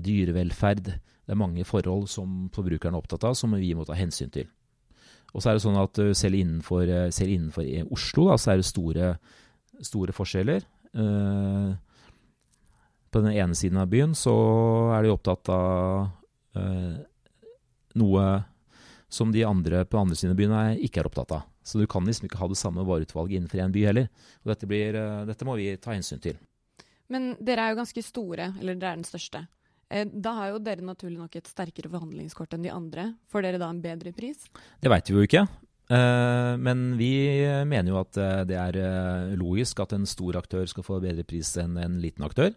dyrevelferd. 0.04 0.84
Det 0.88 1.34
er 1.34 1.38
mange 1.38 1.64
forhold 1.66 2.06
som 2.12 2.46
forbrukeren 2.54 2.94
er 2.96 3.02
opptatt 3.02 3.24
av, 3.28 3.36
som 3.36 3.56
vi 3.56 3.72
må 3.76 3.86
ta 3.88 3.96
hensyn 3.98 4.30
til. 4.32 4.48
Og 5.34 5.42
så 5.42 5.50
er 5.50 5.58
det 5.58 5.64
sånn 5.64 5.80
at 5.80 6.00
selv 6.16 6.38
innenfor, 6.38 6.88
selv 7.12 7.34
innenfor 7.34 7.66
Oslo 7.94 8.28
da, 8.30 8.38
så 8.40 8.52
er 8.52 8.60
det 8.60 8.68
store, 8.68 9.10
store 9.84 10.14
forskjeller. 10.16 10.64
Eh, 10.96 11.72
på 13.08 13.24
den 13.24 13.36
ene 13.36 13.56
siden 13.56 13.80
av 13.80 13.90
byen 13.92 14.14
så 14.16 14.34
er 14.96 15.04
de 15.04 15.12
opptatt 15.12 15.50
av 15.52 16.08
eh, 16.56 16.96
noe 18.00 18.24
som 19.08 19.32
de 19.32 19.44
andre 19.48 19.84
på 19.88 20.00
andre 20.00 20.16
siden 20.16 20.34
av 20.34 20.40
byen 20.40 20.56
er, 20.56 20.74
ikke 20.84 21.02
er 21.02 21.08
opptatt 21.08 21.36
av. 21.38 21.46
Så 21.68 21.80
du 21.80 21.86
kan 21.90 22.06
liksom 22.08 22.28
ikke 22.28 22.40
ha 22.40 22.48
det 22.48 22.58
samme 22.60 22.86
vareutvalget 22.88 23.38
innenfor 23.38 23.60
én 23.64 23.74
by 23.74 23.84
heller. 23.90 24.08
Og 24.42 24.54
dette, 24.54 24.70
blir, 24.70 24.96
uh, 24.96 25.26
dette, 25.28 25.46
må 25.48 25.58
vi 25.60 25.68
ta 25.76 25.92
hensyn 25.92 26.22
til. 26.24 26.40
Men 27.12 27.34
dere 27.40 27.64
er 27.66 27.74
jo 27.74 27.80
ganske 27.82 28.04
store, 28.04 28.50
eller 28.58 28.76
dere 28.76 28.96
er 28.96 29.00
den 29.00 29.08
største. 29.08 29.46
Da 29.88 30.34
har 30.36 30.50
jo 30.52 30.58
dere 30.60 30.84
naturlig 30.84 31.16
nok 31.16 31.38
et 31.38 31.48
sterkere 31.48 31.88
forhandlingskort 31.88 32.52
enn 32.52 32.66
de 32.66 32.72
andre. 32.74 33.06
Får 33.32 33.46
dere 33.46 33.60
da 33.60 33.70
en 33.72 33.80
bedre 33.80 34.12
pris? 34.16 34.42
Det 34.80 34.92
veit 34.92 35.08
vi 35.08 35.16
jo 35.16 35.24
ikke. 35.24 35.46
Eh, 35.88 36.54
men 36.60 36.98
vi 37.00 37.12
mener 37.64 37.94
jo 37.94 38.00
at 38.02 38.16
eh, 38.20 38.42
det 38.48 38.56
er 38.60 38.76
eh, 38.76 39.36
logisk 39.40 39.80
at 39.80 39.94
en 39.96 40.04
stor 40.08 40.36
aktør 40.36 40.66
skal 40.68 40.84
få 40.84 40.98
bedre 41.00 41.24
pris 41.24 41.54
enn 41.60 41.78
en 41.80 41.96
liten 42.02 42.26
aktør. 42.26 42.52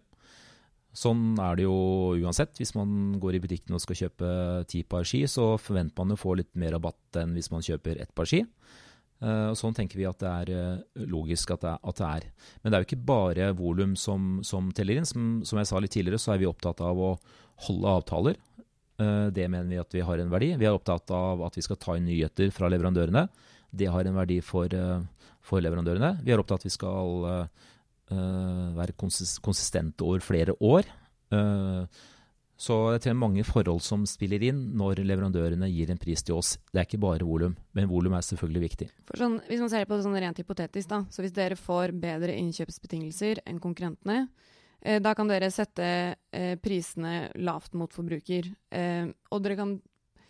Sånn 0.92 1.38
er 1.40 1.56
det 1.56 1.64
jo 1.64 1.78
uansett. 2.20 2.58
Hvis 2.60 2.76
man 2.76 3.16
går 3.24 3.38
i 3.38 3.44
butikken 3.46 3.78
og 3.78 3.84
skal 3.84 4.02
kjøpe 4.02 4.32
ti 4.68 4.84
par 4.84 5.08
ski, 5.08 5.24
så 5.32 5.54
forventer 5.56 5.96
man 6.04 6.18
å 6.18 6.20
få 6.20 6.36
litt 6.42 6.52
mer 6.60 6.76
rabatt 6.76 7.22
enn 7.22 7.32
hvis 7.38 7.48
man 7.54 7.64
kjøper 7.64 8.02
ett 8.04 8.12
par 8.12 8.28
ski. 8.28 8.44
Og 9.22 9.58
sånn 9.60 9.76
tenker 9.78 10.00
vi 10.00 10.08
at 10.10 10.18
det 10.18 10.30
er 10.30 11.06
logisk 11.06 11.52
at 11.54 11.62
det, 11.62 11.76
at 11.78 12.00
det 12.00 12.08
er. 12.08 12.24
Men 12.62 12.72
det 12.72 12.78
er 12.78 12.82
jo 12.82 12.88
ikke 12.88 13.06
bare 13.12 13.50
volum 13.54 13.92
som, 14.00 14.40
som, 14.48 14.72
teller 14.74 14.98
inn. 14.98 15.06
Som, 15.06 15.28
som 15.46 15.60
jeg 15.62 15.70
sa 15.70 15.82
litt 15.84 15.94
tidligere, 15.94 16.18
så 16.22 16.34
er 16.34 16.42
vi 16.42 16.50
opptatt 16.50 16.82
av 16.82 16.98
å 16.98 17.12
holde 17.68 17.94
avtaler. 18.00 18.40
Eh, 19.02 19.28
det 19.34 19.48
mener 19.50 19.70
vi 19.70 19.80
at 19.82 19.96
vi 19.96 20.04
har 20.06 20.22
en 20.22 20.32
verdi. 20.32 20.54
Vi 20.60 20.68
er 20.68 20.76
opptatt 20.76 21.12
av 21.16 21.44
at 21.48 21.58
vi 21.58 21.66
skal 21.66 21.80
ta 21.82 21.98
inn 21.98 22.08
nyheter 22.10 22.52
fra 22.56 22.70
leverandørene. 22.72 23.28
Det 23.72 23.90
har 23.94 24.08
en 24.08 24.18
verdi 24.18 24.40
for, 24.46 24.74
eh, 24.74 25.28
for 25.42 25.64
leverandørene. 25.64 26.18
Vi 26.24 26.34
er 26.34 26.42
opptatt 26.42 26.60
av 26.60 26.64
at 26.64 26.70
vi 26.70 26.78
skal 26.78 27.50
være 28.12 28.92
konsistente 29.00 30.04
over 30.04 30.20
flere 30.20 30.52
år. 30.60 30.84
Uh, 32.62 32.68
så 32.68 32.78
jeg 32.94 33.04
tror 33.08 33.18
mange 33.18 33.44
forhold 33.48 33.82
som 33.84 34.06
spiller 34.10 34.44
inn 34.52 34.62
når 34.78 35.02
leverandørene 35.02 35.70
gir 35.74 35.92
en 35.92 36.00
pris 36.02 36.22
til 36.24 36.38
oss. 36.38 36.56
Det 36.70 36.80
er 36.80 36.88
ikke 36.88 37.02
bare 37.02 37.26
volum, 37.28 37.58
men 37.74 37.90
volum 37.90 38.14
er 38.14 38.26
selvfølgelig 38.26 38.64
viktig. 38.68 38.90
Sånn, 39.18 39.42
hvis 39.50 39.66
man 39.66 39.74
ser 39.74 39.90
på 39.90 39.98
det 39.98 40.06
sånn 40.06 40.22
rent 40.22 40.40
hypotetisk, 40.40 40.94
da, 40.94 41.04
så 41.10 41.26
hvis 41.26 41.36
dere 41.36 41.60
får 41.60 41.96
bedre 41.98 42.38
innkjøpsbetingelser 42.38 43.44
enn 43.50 43.60
konkurrentene, 43.64 44.28
Eh, 44.82 44.98
da 45.02 45.14
kan 45.18 45.30
dere 45.30 45.52
sette 45.54 45.88
eh, 46.34 46.56
prisene 46.62 47.30
lavt 47.38 47.76
mot 47.78 47.92
forbruker. 47.94 48.50
Eh, 48.74 49.12
og 49.30 49.44
dere 49.46 49.58
kan, 49.60 49.76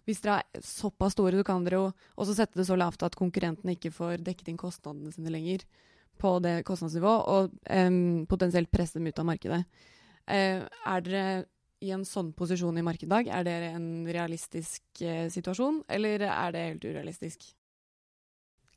hvis 0.07 0.23
dere 0.23 0.41
er 0.41 0.65
såpass 0.65 1.15
store, 1.15 1.39
så 1.39 1.47
kan 1.47 1.63
dere 1.67 1.79
jo 1.79 1.87
også 2.19 2.35
sette 2.41 2.59
det 2.59 2.67
så 2.67 2.77
lavt 2.79 3.05
at 3.07 3.15
konkurrentene 3.19 3.77
ikke 3.77 3.93
får 3.95 4.25
dekket 4.25 4.51
inn 4.51 4.59
kostnadene 4.59 5.13
sine 5.15 5.31
lenger 5.31 5.63
på 6.21 6.35
det 6.43 6.59
kostnadsnivået, 6.67 7.21
og 7.33 8.27
potensielt 8.29 8.69
presse 8.69 8.99
dem 8.99 9.07
ut 9.09 9.17
av 9.17 9.25
markedet. 9.25 9.63
er 10.29 11.01
dere 11.01 11.23
i 11.81 11.91
en 11.95 12.05
sånn 12.07 12.31
posisjon 12.37 12.77
i 12.77 12.85
markedet 12.85 13.09
i 13.09 13.13
dag? 13.15 13.31
Er 13.39 13.47
det 13.47 13.57
en 13.71 13.89
realistisk 14.05 15.01
situasjon, 15.33 15.81
eller 15.89 16.27
er 16.27 16.53
det 16.53 16.67
helt 16.67 16.85
urealistisk? 16.85 17.47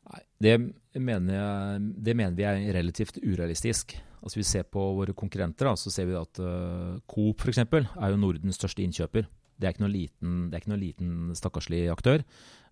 Nei, 0.04 0.20
det 0.44 0.54
mener, 1.00 1.30
jeg, 1.32 1.84
det 2.04 2.14
mener 2.16 2.37
vi 2.37 2.44
er 2.49 2.61
relativt 2.76 3.20
urealistisk. 3.23 3.96
Altså 4.25 4.40
Vi 4.40 4.46
ser 4.49 4.66
på 4.68 4.82
våre 4.99 5.14
konkurrenter, 5.16 5.68
da, 5.68 5.76
så 5.76 5.92
ser 5.92 6.08
vi 6.08 6.16
at 6.18 6.40
uh, 6.40 6.96
Coop 7.11 7.44
f.eks. 7.44 7.61
er 7.61 8.12
jo 8.12 8.20
Nordens 8.20 8.61
største 8.61 8.84
innkjøper. 8.84 9.28
Det 9.56 9.68
er 9.68 9.75
ikke 9.75 9.84
noen 9.84 9.94
liten, 9.94 10.37
ikke 10.52 10.73
noen 10.73 10.82
liten 10.82 11.11
stakkarslig 11.37 11.87
aktør. 11.92 12.25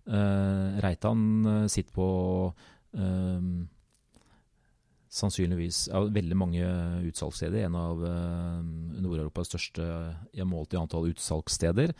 Uh, 0.03 0.81
Reitan 0.83 1.21
uh, 1.47 1.67
sitter 1.71 1.93
på 1.95 2.07
uh, 2.49 3.51
sannsynligvis 5.13 5.85
av 5.93 6.09
veldig 6.15 6.37
mange 6.37 6.63
utsalgssteder. 7.09 7.67
En 7.67 7.77
av 7.77 8.01
Nord-Europas 8.03 9.51
største 9.51 9.85
målt 10.49 10.73
i 10.73 10.79
antall 10.81 11.11
utsalgssteder. 11.11 11.93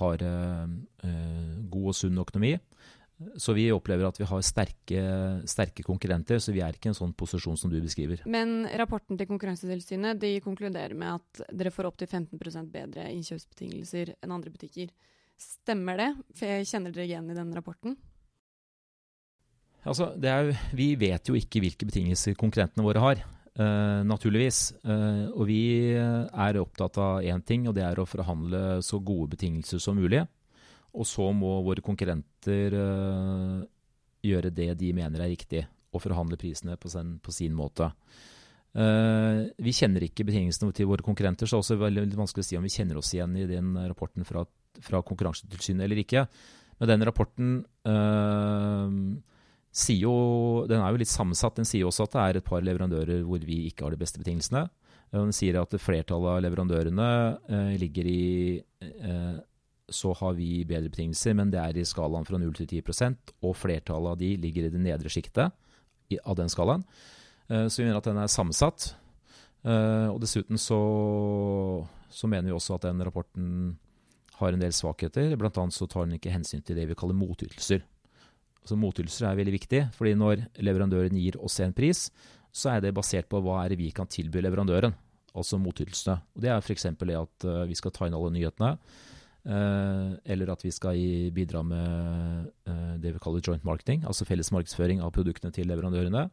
har 0.00 0.24
god 1.76 1.88
og 1.92 1.96
sunn 1.98 2.18
økonomi. 2.24 2.56
Så 3.38 3.54
vi 3.54 3.68
opplever 3.70 4.08
at 4.08 4.18
vi 4.18 4.26
har 4.26 4.40
sterke, 4.42 5.02
sterke, 5.46 5.84
konkurrenter, 5.86 6.40
så 6.42 6.50
vi 6.50 6.62
er 6.64 6.74
ikke 6.74 6.88
i 6.88 6.92
en 6.92 6.98
sånn 6.98 7.12
posisjon 7.14 7.58
som 7.60 7.70
du 7.70 7.76
beskriver. 7.78 8.24
Men 8.26 8.64
rapporten 8.80 9.18
til 9.20 9.28
Konkurransetilsynet 9.30 10.18
de 10.18 10.32
konkluderer 10.42 10.96
med 10.98 11.20
at 11.20 11.44
dere 11.54 11.70
får 11.70 11.92
opptil 11.92 12.08
15% 12.10 12.72
bedre 12.72 13.06
innkjøpsbetingelser 13.12 14.16
enn 14.16 14.34
andre 14.34 14.50
butikker. 14.50 14.90
Stemmer 15.38 16.00
det? 16.00 16.08
For 16.34 16.50
jeg 16.50 16.66
kjenner 16.72 16.94
dere 16.94 17.06
igjen 17.06 17.30
i 17.30 17.36
den 17.38 17.54
rapporten? 17.54 17.94
Altså, 19.82 20.12
er, 20.22 20.52
vi 20.78 20.92
vet 20.98 21.26
jo 21.26 21.34
ikke 21.34 21.62
hvilke 21.62 21.86
betingelser 21.88 22.36
konkurrentene 22.38 22.84
våre 22.86 23.02
har. 23.02 23.22
Uh, 23.52 24.00
naturligvis. 24.08 24.70
Uh, 24.86 25.28
og 25.34 25.44
vi 25.50 25.92
er 25.92 26.60
opptatt 26.60 26.96
av 27.02 27.26
én 27.26 27.42
ting, 27.44 27.66
og 27.68 27.76
det 27.76 27.84
er 27.84 27.98
å 28.00 28.08
forhandle 28.08 28.80
så 28.84 29.00
gode 29.02 29.34
betingelser 29.34 29.82
som 29.82 29.98
mulig. 29.98 30.22
Og 30.92 31.08
så 31.08 31.26
må 31.36 31.58
våre 31.66 31.84
konkurrenter 31.84 32.76
uh, 32.78 33.58
gjøre 34.24 34.52
det 34.54 34.70
de 34.80 34.92
mener 34.96 35.24
er 35.24 35.32
riktig, 35.34 35.66
og 35.92 36.04
forhandle 36.04 36.38
prisene 36.40 36.78
på 36.80 36.92
sin, 36.92 37.16
på 37.20 37.34
sin 37.34 37.56
måte. 37.56 37.90
Vi 38.72 39.72
kjenner 39.76 40.00
ikke 40.06 40.24
betingelsene 40.24 40.72
til 40.72 40.86
våre 40.88 41.04
konkurrenter, 41.04 41.44
så 41.44 41.58
det 41.58 41.58
er 41.58 41.64
også 41.66 41.74
veldig 41.82 42.16
vanskelig 42.16 42.40
å 42.40 42.46
si 42.46 42.56
om 42.56 42.64
vi 42.64 42.70
kjenner 42.72 42.96
oss 42.96 43.10
igjen 43.12 43.34
i 43.36 43.42
den 43.50 43.74
rapporten 43.90 44.24
fra, 44.24 44.46
fra 44.80 45.02
Konkurransetilsynet 45.04 45.84
eller 45.84 46.00
ikke. 46.00 46.22
Men 46.80 46.88
den 46.88 47.04
rapporten 47.04 47.50
sier 49.72 50.04
jo 50.04 50.14
Den 50.68 50.82
er 50.82 50.92
jo 50.92 51.00
litt 51.00 51.10
sammensatt. 51.10 51.56
Den 51.56 51.68
sier 51.68 51.88
også 51.88 52.04
at 52.04 52.14
det 52.14 52.22
er 52.22 52.40
et 52.40 52.48
par 52.48 52.64
leverandører 52.64 53.22
hvor 53.24 53.42
vi 53.44 53.66
ikke 53.70 53.86
har 53.86 53.94
de 53.94 54.00
beste 54.00 54.20
betingelsene. 54.20 54.66
Den 55.12 55.32
sier 55.36 55.58
at 55.60 55.74
flertallet 55.80 56.36
av 56.36 56.42
leverandørene 56.44 57.08
eh, 57.48 57.72
ligger 57.80 58.08
i 58.08 58.22
så 59.92 60.12
har 60.16 60.32
vi 60.38 60.64
bedre 60.64 60.90
betingelser, 60.90 61.34
men 61.36 61.50
det 61.52 61.60
er 61.60 61.78
i 61.78 61.84
skalaen 61.86 62.26
fra 62.26 62.40
0 62.40 62.54
til 62.56 62.68
10% 62.80 63.34
og 63.44 63.56
flertallet 63.58 64.14
av 64.14 64.20
de 64.20 64.30
ligger 64.40 64.66
i 64.66 64.72
det 64.72 64.80
nedre 64.80 65.12
sjiktet 65.12 65.52
av 66.24 66.36
den 66.38 66.50
skalaen. 66.52 66.84
Eh, 67.48 67.66
så 67.68 67.82
vi 67.82 67.86
mener 67.86 68.00
at 68.00 68.08
den 68.08 68.20
er 68.20 68.32
sammensatt. 68.32 68.92
Eh, 69.62 70.08
og 70.10 70.20
dessuten 70.22 70.60
så, 70.60 70.80
så 72.10 72.30
mener 72.30 72.50
vi 72.50 72.56
også 72.56 72.76
at 72.76 72.88
den 72.88 73.02
rapporten 73.04 73.48
har 74.40 74.52
en 74.52 74.62
del 74.62 74.74
svakheter. 74.74 75.36
Blant 75.40 75.60
annet 75.60 75.76
så 75.76 75.88
tar 75.88 76.08
den 76.08 76.18
ikke 76.18 76.34
hensyn 76.34 76.64
til 76.64 76.78
det 76.78 76.88
vi 76.90 76.98
kaller 76.98 77.16
motytelser. 77.16 77.84
Altså 78.62 78.78
Motytelser 78.78 79.26
er 79.26 79.38
veldig 79.38 79.54
viktig, 79.56 79.80
fordi 79.96 80.12
når 80.18 80.44
leverandøren 80.62 81.18
gir 81.18 81.38
oss 81.42 81.58
en 81.64 81.74
pris, 81.74 82.06
så 82.54 82.76
er 82.76 82.84
det 82.84 82.94
basert 82.94 83.26
på 83.30 83.40
hva 83.42 83.62
er 83.62 83.72
det 83.72 83.80
vi 83.80 83.88
kan 83.94 84.06
tilby 84.10 84.42
leverandøren, 84.44 84.94
altså 85.34 85.58
motytelsene. 85.58 86.20
Det 86.38 86.52
er 86.52 86.60
f.eks. 86.60 86.86
det 87.00 87.16
at 87.18 87.48
eh, 87.48 87.64
vi 87.70 87.78
skal 87.78 87.94
ta 87.96 88.06
inn 88.06 88.16
alle 88.18 88.30
nyhetene. 88.34 88.76
Uh, 89.42 90.14
eller 90.30 90.52
at 90.52 90.60
vi 90.62 90.70
skal 90.70 90.94
bidra 91.34 91.64
med 91.66 92.44
uh, 92.70 92.92
det 93.02 93.10
vi 93.16 93.22
kaller 93.24 93.42
joint 93.42 93.64
marketing, 93.66 94.04
altså 94.06 94.22
felles 94.28 94.52
markedsføring 94.54 95.00
av 95.02 95.10
produktene 95.16 95.50
til 95.54 95.66
leverandørene. 95.66 96.28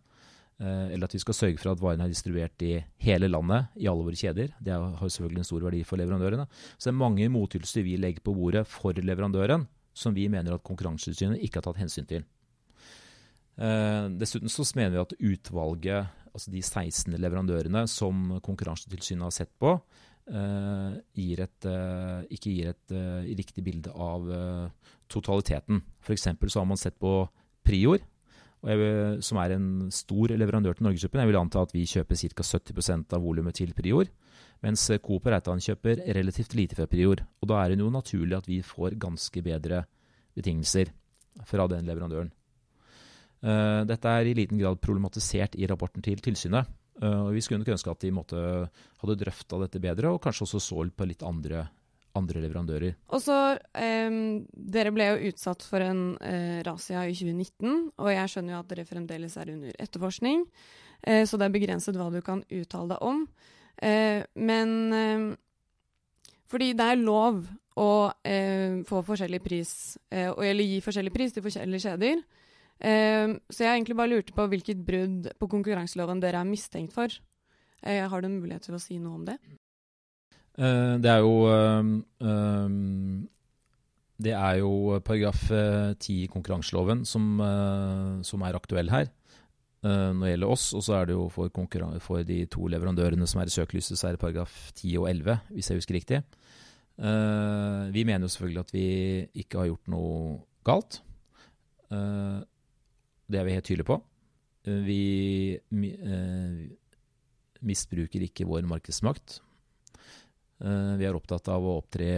Eller 0.59 1.07
at 1.07 1.13
vi 1.15 1.21
skal 1.23 1.37
sørge 1.37 1.55
for 1.61 1.71
at 1.71 1.79
varene 1.79 2.03
er 2.03 2.11
distribuert 2.11 2.63
i 2.67 2.73
hele 2.99 3.29
landet, 3.31 3.69
i 3.79 3.85
alle 3.87 4.03
våre 4.03 4.17
kjeder. 4.19 4.49
Det 4.59 4.73
har 4.75 4.91
selvfølgelig 4.99 5.39
en 5.39 5.47
stor 5.47 5.63
verdi 5.63 5.79
for 5.87 6.01
leverandørene. 6.01 6.43
Så 6.75 6.89
det 6.89 6.91
er 6.91 6.97
mange 6.99 7.29
motytelser 7.31 7.85
vi 7.85 7.93
legger 7.95 8.25
på 8.25 8.33
bordet 8.35 8.65
for 8.67 8.91
leverandøren, 8.91 9.63
som 9.99 10.15
vi 10.15 10.29
mener 10.31 10.55
at 10.55 10.65
Konkurransetilsynet 10.65 11.43
ikke 11.43 11.59
har 11.59 11.69
tatt 11.69 11.81
hensyn 11.81 12.07
til. 12.09 12.27
dessuten 14.15 14.47
så 14.47 14.63
mener 14.79 14.93
vi 14.93 15.01
at 15.01 15.17
utvalget, 15.19 16.19
altså 16.31 16.51
de 16.53 16.61
16 16.63 17.17
leverandørene 17.19 17.81
som 17.91 18.39
Konkurransetilsynet 18.45 19.27
har 19.27 19.35
sett 19.35 19.51
på, 19.59 19.73
Uh, 20.29 20.93
gir 21.17 21.39
et, 21.41 21.65
uh, 21.65 22.21
ikke 22.29 22.51
gir 22.53 22.67
et 22.69 22.91
riktig 23.39 23.63
bilde 23.65 23.89
av 23.89 24.27
totaliteten. 25.09 25.81
F.eks. 26.05 26.27
så 26.53 26.61
har 26.61 26.67
man 26.69 26.77
sett 26.77 26.99
på 27.01 27.23
Prior, 27.65 28.03
vil, 28.65 29.21
som 29.25 29.39
er 29.41 29.55
en 29.55 29.89
stor 29.93 30.31
leverandør 30.35 30.77
til 30.77 30.85
Norgesgruppen. 30.85 31.21
Jeg 31.23 31.31
vil 31.31 31.39
anta 31.39 31.63
at 31.63 31.73
vi 31.73 31.85
kjøper 31.89 32.17
ca. 32.19 32.45
70% 32.45 33.15
av 33.17 33.23
volumet 33.23 33.57
til 33.57 33.73
Prior. 33.77 34.09
Mens 34.65 34.89
Coop 34.99 35.23
og 35.23 35.31
Reitan 35.31 35.61
kjøper 35.63 36.01
relativt 36.17 36.55
lite 36.57 36.75
fra 36.75 36.87
Prior. 36.89 37.21
Og 37.39 37.47
da 37.51 37.61
er 37.61 37.71
det 37.71 37.79
jo 37.79 37.93
naturlig 37.93 38.35
at 38.37 38.49
vi 38.49 38.59
får 38.65 38.97
ganske 38.99 39.43
bedre 39.45 39.85
betingelser 40.35 40.91
fra 41.47 41.67
den 41.71 41.87
leverandøren. 41.87 42.31
Uh, 43.39 43.87
dette 43.87 44.11
er 44.11 44.27
i 44.27 44.35
liten 44.35 44.59
grad 44.59 44.81
problematisert 44.83 45.55
i 45.55 45.67
rapporten 45.69 46.03
til 46.03 46.19
tilsynet. 46.23 46.67
Uh, 46.99 47.29
og 47.29 47.33
Vi 47.37 47.43
skulle 47.43 47.61
nok 47.61 47.71
ønske 47.75 47.91
at 47.91 48.01
de 48.03 48.11
måtte, 48.11 48.39
hadde 49.01 49.19
drøfta 49.21 49.61
dette 49.63 49.79
bedre, 49.83 50.11
og 50.11 50.21
kanskje 50.23 50.47
også 50.47 50.59
så 50.63 50.83
på 50.91 51.07
litt 51.07 51.23
andre, 51.23 51.63
andre 52.19 52.43
leverandører. 52.43 52.97
Og 53.15 53.23
så, 53.23 53.37
um, 53.55 54.19
Dere 54.51 54.91
ble 54.91 55.07
jo 55.07 55.31
utsatt 55.31 55.63
for 55.63 55.85
en 55.85 56.03
uh, 56.19 56.59
razzia 56.67 57.05
i 57.07 57.15
2019, 57.15 57.93
og 57.95 58.11
jeg 58.11 58.33
skjønner 58.33 58.57
jo 58.57 58.59
at 58.59 58.73
dere 58.73 58.87
fremdeles 58.89 59.39
er 59.39 59.55
under 59.55 59.79
etterforskning, 59.79 60.45
så 60.99 61.37
det 61.39 61.45
er 61.45 61.53
begrenset 61.53 61.95
hva 61.95 62.09
du 62.11 62.17
kan 62.19 62.41
uttale 62.51 62.89
deg 62.91 63.03
om. 63.07 63.21
Men 63.79 64.71
fordi 66.49 66.73
det 66.75 66.85
er 66.85 66.99
lov 66.99 67.43
å 67.79 67.91
få 68.89 69.01
forskjellig 69.07 69.39
pris, 69.43 69.71
eller 70.11 70.65
gi 70.65 70.81
forskjellig 70.83 71.13
pris 71.15 71.35
til 71.35 71.45
forskjellige 71.45 71.85
kjeder. 71.85 72.21
Uh, 72.79 73.35
så 73.51 73.65
jeg 73.65 73.75
egentlig 73.75 73.97
bare 73.99 74.11
lurte 74.13 74.31
på 74.35 74.45
hvilket 74.47 74.79
brudd 74.87 75.25
på 75.35 75.49
konkurranseloven 75.51 76.21
dere 76.23 76.39
er 76.39 76.47
mistenkt 76.47 76.95
for. 76.95 77.11
Har 77.83 78.21
du 78.23 78.27
mulighet 78.27 78.65
til 78.67 78.75
å 78.75 78.81
si 78.83 78.97
noe 78.99 79.15
om 79.15 79.25
det? 79.27 79.37
Det 80.59 81.07
er 81.07 81.21
jo 81.23 81.35
Det 84.19 84.33
er 84.35 84.55
jo 84.59 84.99
paragraf 84.99 85.45
10 85.47 86.09
i 86.11 86.27
konkurranseloven 86.27 87.05
som, 87.07 87.39
som, 88.27 88.43
er 88.43 88.57
aktuell 88.59 88.91
her 88.91 89.07
når 89.81 90.23
det 90.25 90.31
gjelder 90.33 90.51
oss. 90.51 90.65
Og 90.75 90.83
så 90.83 90.97
er 90.97 91.09
det 91.09 91.15
jo 91.15 91.29
for, 91.31 91.51
for, 92.03 92.23
de 92.27 92.39
to 92.51 92.67
leverandørene 92.67 93.27
som 93.29 93.39
er 93.39 93.47
i 93.47 93.53
søkelyset, 93.53 93.95
så 93.95 94.09
er 94.09 94.17
det 94.17 94.21
paragraf 94.23 94.55
10 94.75 94.97
og 94.99 95.09
11, 95.09 95.37
hvis 95.55 95.69
jeg 95.71 95.79
husker 95.79 95.95
riktig. 95.95 96.21
vi 96.99 98.03
mener 98.03 98.27
jo 98.27 98.33
selvfølgelig 98.33 98.65
at 98.65 98.73
vi 98.73 98.87
ikke 99.43 99.61
har 99.61 99.69
gjort 99.69 99.87
noe 99.87 100.39
galt. 100.67 100.99
Uh, 101.89 102.43
det 103.29 103.39
er 103.39 103.45
vi 103.45 103.55
helt 103.55 103.67
tydelige 103.69 103.87
på. 103.87 103.99
Eh, 104.67 104.81
vi 104.85 105.01
eh, 105.55 106.63
misbruker 107.61 108.25
ikke 108.25 108.47
vår 108.49 108.67
markedsmakt. 108.69 109.39
Eh, 110.63 110.93
vi 110.99 111.07
er 111.07 111.17
opptatt 111.17 111.49
av 111.51 111.65
å 111.65 111.77
opptre 111.79 112.09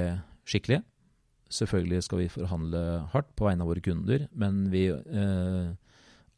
skikkelig. 0.47 0.81
Selvfølgelig 1.51 2.05
skal 2.07 2.23
vi 2.23 2.31
forhandle 2.31 2.81
hardt 3.11 3.33
på 3.35 3.49
vegne 3.49 3.65
av 3.65 3.71
våre 3.73 3.83
kunder, 3.83 4.29
men 4.31 4.69
vi 4.71 4.85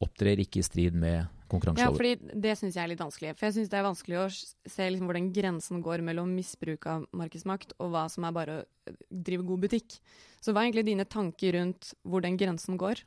opptrer 0.03 0.41
ikke 0.43 0.61
i 0.61 0.65
strid 0.65 0.97
med 0.99 1.29
konkurranseloven. 1.51 1.93
Ja, 1.93 1.97
fordi 1.97 2.41
Det 2.43 2.57
syns 2.59 2.77
jeg 2.77 2.83
er 2.83 2.91
litt 2.91 3.01
vanskelig. 3.03 3.33
For 3.37 3.47
jeg 3.47 3.57
syns 3.57 3.71
det 3.71 3.79
er 3.79 3.87
vanskelig 3.87 4.19
å 4.19 4.27
se 4.33 4.89
liksom 4.89 5.09
hvor 5.09 5.19
den 5.19 5.31
grensen 5.35 5.81
går 5.85 6.03
mellom 6.05 6.35
misbruk 6.35 6.87
av 6.89 7.07
markedsmakt 7.15 7.75
og 7.79 7.93
hva 7.93 8.05
som 8.11 8.27
er 8.27 8.35
bare 8.35 8.59
å 8.61 8.93
drive 9.09 9.47
god 9.47 9.65
butikk. 9.67 9.97
Så 10.43 10.51
hva 10.51 10.63
er 10.63 10.71
egentlig 10.71 10.89
dine 10.91 11.07
tanker 11.07 11.57
rundt 11.57 11.93
hvor 12.03 12.23
den 12.25 12.39
grensen 12.39 12.79
går? 12.81 13.05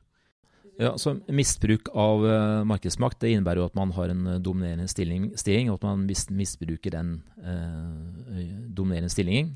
Ja, 0.77 0.93
så 1.01 1.15
Misbruk 1.33 1.89
av 1.97 2.25
uh, 2.25 2.65
markedsmakt 2.69 3.23
det 3.23 3.33
innebærer 3.33 3.63
jo 3.63 3.69
at 3.71 3.77
man 3.79 3.95
har 3.97 4.13
en 4.13 4.27
uh, 4.29 4.41
dominerende 4.43 4.91
stilling, 4.93 5.31
stilling, 5.39 5.71
og 5.71 5.79
at 5.79 5.87
man 5.89 6.03
mis 6.09 6.27
misbruker 6.29 6.93
den 6.93 7.15
uh, 7.41 8.43
dominerende 8.77 9.13
stillingen. 9.13 9.55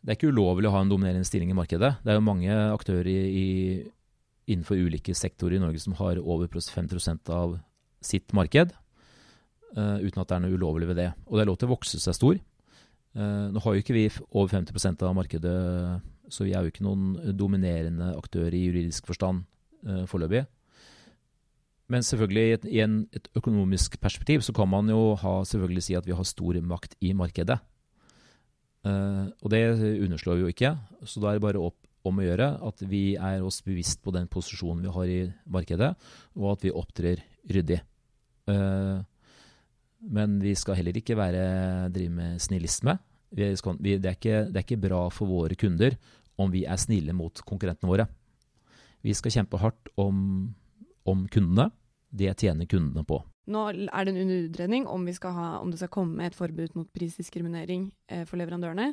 Det 0.00 0.12
er 0.12 0.18
ikke 0.18 0.30
ulovlig 0.30 0.70
å 0.70 0.74
ha 0.76 0.84
en 0.84 0.92
dominerende 0.92 1.26
stilling 1.26 1.50
i 1.52 1.58
markedet. 1.58 1.96
Det 2.04 2.12
er 2.12 2.20
jo 2.20 2.28
mange 2.28 2.54
aktører 2.70 3.10
i, 3.10 3.18
i, 3.40 3.48
innenfor 4.46 4.80
ulike 4.80 5.14
sektorer 5.16 5.58
i 5.58 5.62
Norge 5.62 5.82
som 5.82 5.96
har 5.98 6.20
over 6.20 6.48
5 6.48 6.88
av 7.28 7.58
sitt 8.00 8.32
marked, 8.32 8.72
uten 9.70 10.22
at 10.22 10.30
det 10.30 10.34
er 10.34 10.40
noe 10.42 10.56
ulovlig 10.56 10.88
ved 10.88 10.96
det. 10.98 11.10
Og 11.28 11.36
det 11.36 11.42
er 11.44 11.50
lov 11.50 11.58
til 11.60 11.68
å 11.68 11.74
vokse 11.76 12.00
seg 12.02 12.16
stor. 12.16 12.40
nå 13.14 13.60
har 13.62 13.74
jo 13.74 13.82
ikke 13.82 13.94
vi 13.94 14.06
over 14.32 14.50
50% 14.50 15.04
av 15.06 15.14
markedet, 15.14 15.52
så 16.30 16.46
vi 16.46 16.54
er 16.54 16.64
jo 16.64 16.72
ikke 16.72 16.86
noen 16.86 17.34
dominerende 17.36 18.12
aktør 18.16 18.54
i 18.54 18.64
juridisk 18.68 19.08
forstand 19.10 19.44
uh, 19.86 20.06
foreløpig. 20.10 20.44
Men 21.90 22.06
selvfølgelig 22.06 22.42
i 22.42 22.54
et, 22.54 22.66
i 22.70 22.82
en, 22.84 23.00
et, 23.16 23.26
økonomisk 23.36 23.98
perspektiv 24.02 24.44
så 24.46 24.54
kan 24.54 24.70
man 24.70 24.90
jo 24.92 25.16
ha, 25.18 25.40
selvfølgelig 25.46 25.82
si 25.88 25.98
at 25.98 26.06
vi 26.06 26.14
har 26.14 26.28
stor 26.28 26.60
makt 26.62 26.94
i 27.02 27.12
markedet. 27.18 27.58
Uh, 28.86 29.26
og 29.42 29.50
det 29.52 29.64
underslår 30.06 30.38
vi 30.38 30.46
jo 30.46 30.52
ikke. 30.54 30.74
Så 31.04 31.20
da 31.20 31.32
er 31.32 31.40
det 31.40 31.46
bare 31.48 31.62
opp, 31.62 31.79
om 32.06 32.20
å 32.20 32.24
gjøre 32.24 32.48
at 32.66 32.82
vi 32.88 33.14
er 33.20 33.44
oss 33.44 33.60
bevisst 33.64 34.00
på 34.04 34.12
den 34.14 34.28
posisjonen 34.30 34.86
vi 34.86 34.94
har 34.94 35.12
i 35.12 35.20
markedet, 35.52 35.92
og 36.38 36.52
at 36.54 36.66
vi 36.66 36.74
opptrer 36.74 37.22
ryddig. 37.50 37.80
Uh, 38.50 39.02
men 40.10 40.38
vi 40.40 40.54
skal 40.56 40.78
heller 40.78 40.96
ikke 40.96 41.18
være, 41.18 41.42
drive 41.92 42.14
med 42.14 42.40
snillisme. 42.40 42.96
Vi 43.36 43.50
skal, 43.56 43.76
vi, 43.78 43.98
det, 44.00 44.08
er 44.08 44.16
ikke, 44.16 44.38
det 44.48 44.62
er 44.62 44.66
ikke 44.66 44.84
bra 44.88 45.02
for 45.12 45.30
våre 45.30 45.58
kunder 45.58 45.98
om 46.40 46.50
vi 46.52 46.64
er 46.64 46.80
snille 46.80 47.12
mot 47.16 47.42
konkurrentene 47.46 47.90
våre. 47.90 48.08
Vi 49.04 49.12
skal 49.16 49.34
kjempe 49.36 49.60
hardt 49.60 49.92
om, 50.00 50.50
om 51.08 51.26
kundene. 51.32 51.70
Det 52.10 52.32
tjener 52.40 52.66
kundene 52.66 53.04
på. 53.06 53.20
Nå 53.50 53.66
er 53.70 54.06
det 54.06 54.12
en 54.12 54.22
underutredning 54.24 54.86
om, 54.86 55.04
om, 55.06 55.70
det 55.70 55.78
skal 55.78 55.92
komme 55.92 56.26
et 56.26 56.36
forbud 56.36 56.74
mot 56.78 56.88
prisdiskriminering 56.94 57.88
eh, 58.10 58.24
for 58.28 58.40
leverandørene. 58.40 58.92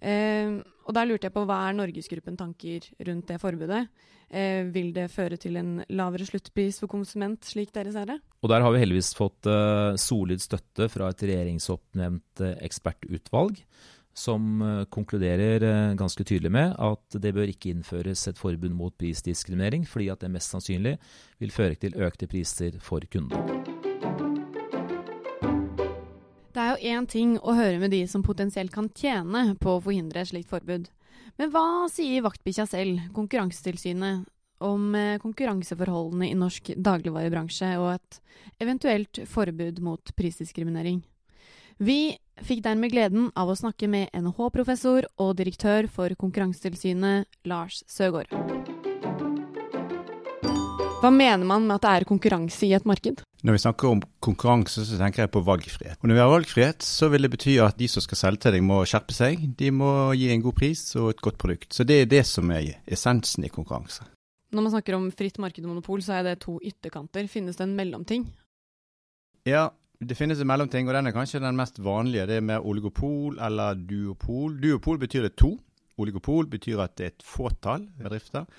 Eh, 0.00 0.58
og 0.86 0.94
Der 0.94 1.08
lurte 1.08 1.26
jeg 1.26 1.34
på 1.34 1.46
hva 1.48 1.62
er 1.66 1.74
Norgesgruppen 1.74 2.36
tanker 2.38 2.84
rundt 3.08 3.26
det 3.26 3.40
forbudet? 3.42 3.86
Eh, 4.26 4.66
vil 4.74 4.92
det 4.94 5.08
føre 5.10 5.38
til 5.38 5.56
en 5.56 5.80
lavere 5.88 6.26
sluttpris 6.26 6.80
for 6.82 6.90
konsument, 6.90 7.44
slik 7.46 7.72
dere 7.74 7.92
ser 7.94 8.06
det? 8.10 8.18
Og 8.42 8.50
Der 8.50 8.62
har 8.62 8.72
vi 8.74 8.82
heldigvis 8.82 9.14
fått 9.14 9.46
eh, 9.46 9.98
solid 9.98 10.42
støtte 10.42 10.88
fra 10.90 11.10
et 11.10 11.26
regjeringsoppnevnt 11.26 12.42
uh, 12.42 12.54
ekspertutvalg 12.66 13.62
som 14.16 14.62
eh, 14.62 14.84
konkluderer 14.84 15.62
eh, 15.62 15.94
ganske 15.94 16.24
tydelig 16.24 16.52
med 16.52 16.74
at 16.78 17.18
det 17.20 17.34
bør 17.36 17.52
ikke 17.52 17.74
innføres 17.74 18.26
et 18.30 18.40
forbud 18.40 18.72
mot 18.72 18.96
prisdiskriminering, 18.98 19.86
fordi 19.88 20.08
at 20.12 20.24
det 20.24 20.32
mest 20.32 20.54
sannsynlig 20.54 20.96
vil 21.38 21.52
føre 21.52 21.76
til 21.80 21.96
økte 22.00 22.28
priser 22.30 22.80
for 22.80 23.04
kundene. 23.12 23.75
Er 26.76 26.96
én 26.96 27.08
ting 27.08 27.36
å 27.40 27.54
høre 27.56 27.80
med 27.82 27.92
de 27.94 28.02
som 28.10 28.24
potensielt 28.24 28.72
kan 28.74 28.88
tjene 28.94 29.56
på 29.60 29.76
å 29.76 29.82
forhindre 29.82 30.22
et 30.22 30.30
slikt 30.30 30.50
forbud. 30.52 30.88
Men 31.36 31.52
hva 31.52 31.86
sier 31.92 32.24
vaktbikkja 32.24 32.66
selv, 32.68 33.02
Konkurransetilsynet, 33.16 34.24
om 34.64 34.94
eh, 34.96 35.18
konkurranseforholdene 35.20 36.30
i 36.30 36.38
norsk 36.38 36.70
dagligvarebransje 36.80 37.74
og 37.76 37.90
et 37.98 38.20
eventuelt 38.64 39.20
forbud 39.28 39.82
mot 39.84 40.14
prisdiskriminering? 40.16 41.02
Vi 41.76 42.16
fikk 42.40 42.62
dermed 42.64 42.92
gleden 42.92 43.28
av 43.36 43.50
å 43.52 43.58
snakke 43.58 43.88
med 43.92 44.08
NHH-professor 44.16 45.10
og 45.20 45.34
direktør 45.36 45.90
for 45.92 46.14
Konkurransetilsynet, 46.16 47.28
Lars 47.44 47.82
Søgaard. 47.84 48.32
Hva 51.02 51.12
mener 51.12 51.44
man 51.44 51.66
med 51.68 51.76
at 51.76 51.84
det 51.84 51.90
er 51.92 52.08
konkurranse 52.08 52.64
i 52.64 52.72
et 52.72 52.86
marked? 52.88 53.20
Når 53.46 53.54
vi 53.54 53.60
snakker 53.62 53.92
om 53.94 54.00
konkurranse, 54.24 54.82
så 54.82 54.96
tenker 54.98 55.22
jeg 55.22 55.30
på 55.30 55.40
valgfrihet. 55.46 56.00
Og 56.02 56.08
når 56.08 56.16
vi 56.16 56.22
har 56.24 56.30
valgfrihet, 56.32 56.82
så 56.82 57.06
vil 57.12 57.22
det 57.22 57.30
bety 57.30 57.52
at 57.62 57.76
de 57.78 57.86
som 57.86 58.02
skal 58.02 58.18
selge 58.18 58.40
til 58.42 58.56
deg, 58.56 58.64
må 58.66 58.80
skjerpe 58.90 59.14
seg. 59.14 59.44
De 59.60 59.68
må 59.70 59.90
gi 60.18 60.32
en 60.34 60.42
god 60.42 60.56
pris 60.58 60.82
og 60.98 61.12
et 61.12 61.22
godt 61.22 61.38
produkt. 61.38 61.68
Så 61.70 61.86
det 61.86 62.00
er 62.00 62.08
det 62.10 62.24
som 62.26 62.50
er 62.50 62.72
essensen 62.90 63.46
i 63.46 63.52
konkurranse. 63.54 64.02
Når 64.50 64.66
man 64.66 64.74
snakker 64.74 64.96
om 64.98 65.06
fritt 65.14 65.38
marked 65.38 65.62
og 65.62 65.76
monopol, 65.76 66.02
så 66.02 66.16
er 66.16 66.26
det 66.26 66.40
to 66.42 66.56
ytterkanter. 66.58 67.28
Finnes 67.30 67.60
det 67.60 67.68
en 67.68 67.76
mellomting? 67.78 68.26
Ja, 69.46 69.68
det 70.02 70.18
finnes 70.18 70.42
en 70.42 70.50
mellomting, 70.50 70.90
og 70.90 70.98
den 70.98 71.06
er 71.06 71.14
kanskje 71.14 71.44
den 71.44 71.60
mest 71.60 71.78
vanlige. 71.78 72.26
Det 72.26 72.40
er 72.40 72.48
mer 72.50 72.66
oligopol 72.66 73.38
eller 73.38 73.78
duopol. 73.78 74.58
Duopol 74.58 74.98
betyr 75.06 75.28
det 75.28 75.36
to. 75.38 75.52
Oligopol 76.02 76.50
betyr 76.50 76.82
at 76.82 76.98
det 76.98 77.06
er 77.06 77.14
et 77.14 77.24
fåtall 77.24 77.86
bedrifter. 78.02 78.50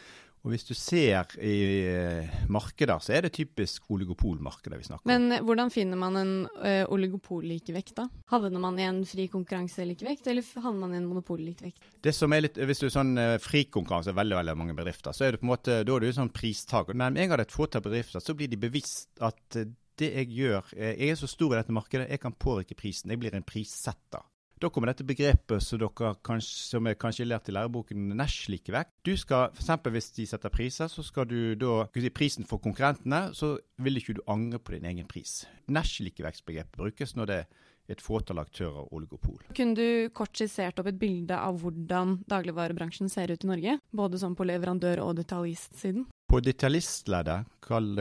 Og 0.47 0.53
hvis 0.53 0.63
du 0.63 0.71
ser 0.79 1.33
i 1.43 1.55
eh, 1.83 2.35
markeder, 2.47 3.01
så 3.03 3.17
er 3.17 3.25
det 3.25 3.33
typisk 3.35 3.89
oligopolmarkeder 3.91 4.79
vi 4.79 4.87
snakker 4.87 5.03
om. 5.03 5.11
Men 5.11 5.43
hvordan 5.43 5.71
finner 5.73 5.99
man 5.99 6.15
en 6.15 6.31
uh, 6.61 6.85
oligopollikevekt, 6.95 7.97
da? 7.97 8.05
Havner 8.31 8.63
man 8.63 8.79
i 8.79 8.85
en 8.87 9.01
fri 9.07 9.25
konkurranselikevekt, 9.33 10.29
eller 10.31 10.47
havner 10.63 10.85
man 10.85 10.95
i 10.95 11.01
en 11.01 11.09
monopollikevekt? 11.09 11.89
Det 12.07 12.13
som 12.15 12.31
er 12.31 12.45
litt, 12.45 12.55
Hvis 12.55 12.79
du 12.79 12.87
er 12.87 12.95
sånn 12.95 13.19
fri 13.43 13.65
konkurranse, 13.67 14.15
veldig 14.15 14.39
veldig 14.39 14.55
mange 14.61 14.77
bedrifter, 14.77 15.11
så 15.11 15.27
er 15.27 15.35
det 15.35 15.41
på 15.43 15.49
en 15.49 15.51
måte, 15.51 15.81
da 15.83 15.97
er 15.97 16.07
du 16.07 16.15
sånn 16.15 16.31
pristaker. 16.31 16.95
Men 16.95 17.17
med 17.17 17.25
en 17.25 17.33
gang 17.33 17.41
det 17.41 17.49
er 17.49 17.51
et 17.51 17.57
fåtall 17.59 17.83
bedrifter, 17.83 18.23
så 18.23 18.37
blir 18.37 18.47
de 18.47 18.61
bevisst 18.61 19.19
at 19.19 19.59
det 19.97 20.09
jeg 20.13 20.31
gjør 20.37 20.73
eh, 20.77 20.95
Jeg 20.95 21.13
er 21.13 21.19
så 21.19 21.29
stor 21.29 21.53
i 21.53 21.59
dette 21.59 21.75
markedet, 21.75 22.09
jeg 22.11 22.21
kan 22.21 22.35
påvirke 22.37 22.77
prisen. 22.77 23.11
Jeg 23.11 23.21
blir 23.21 23.35
en 23.35 23.45
prissetter. 23.45 24.25
Da 24.57 24.71
kommer 24.73 24.89
dette 24.89 25.05
begrepet 25.05 25.61
som, 25.61 25.77
dere 25.77 26.15
kanskje, 26.25 26.55
som 26.71 26.87
er 26.89 26.97
kanskje 26.97 27.27
lært 27.27 27.51
i 27.51 27.53
læreboken 27.53 28.07
Nash 28.17 28.49
likevekt. 28.49 28.95
Du 29.05 29.13
skal, 29.13 29.51
f.eks. 29.53 29.89
hvis 29.93 30.09
de 30.15 30.25
setter 30.25 30.53
priser, 30.53 30.89
så 30.89 31.05
skal 31.05 31.27
du 31.29 31.53
da 31.59 31.83
si 31.93 32.09
prisen 32.09 32.47
for 32.49 32.57
konkurrentene, 32.63 33.35
så 33.37 33.53
vil 33.77 34.01
ikke 34.01 34.17
du 34.17 34.23
angre 34.25 34.57
på 34.57 34.73
din 34.73 34.89
egen 34.89 35.05
pris. 35.09 35.43
Nash 35.69 36.01
likevektsbegrepet 36.01 36.73
brukes 36.79 37.13
når 37.13 37.29
det 37.29 37.41
er 37.43 37.65
et 37.93 38.01
fåtall 38.03 38.41
aktører 38.41 38.81
og 38.81 38.97
oligopol. 38.97 39.43
Kunne 39.55 39.77
du 39.77 40.09
kort 40.17 40.33
skissert 40.35 40.81
opp 40.81 40.89
et 40.89 40.97
bilde 40.99 41.37
av 41.37 41.61
hvordan 41.61 42.17
dagligvarebransjen 42.27 43.13
ser 43.13 43.31
ut 43.31 43.45
i 43.45 43.51
Norge? 43.51 43.77
Både 43.95 44.19
sånn 44.19 44.35
på 44.35 44.47
leverandør- 44.49 45.05
og 45.05 45.13
detaljistsiden? 45.21 46.07
På 46.27 46.41
detaljistleddet, 46.43 47.47
kall 47.63 47.93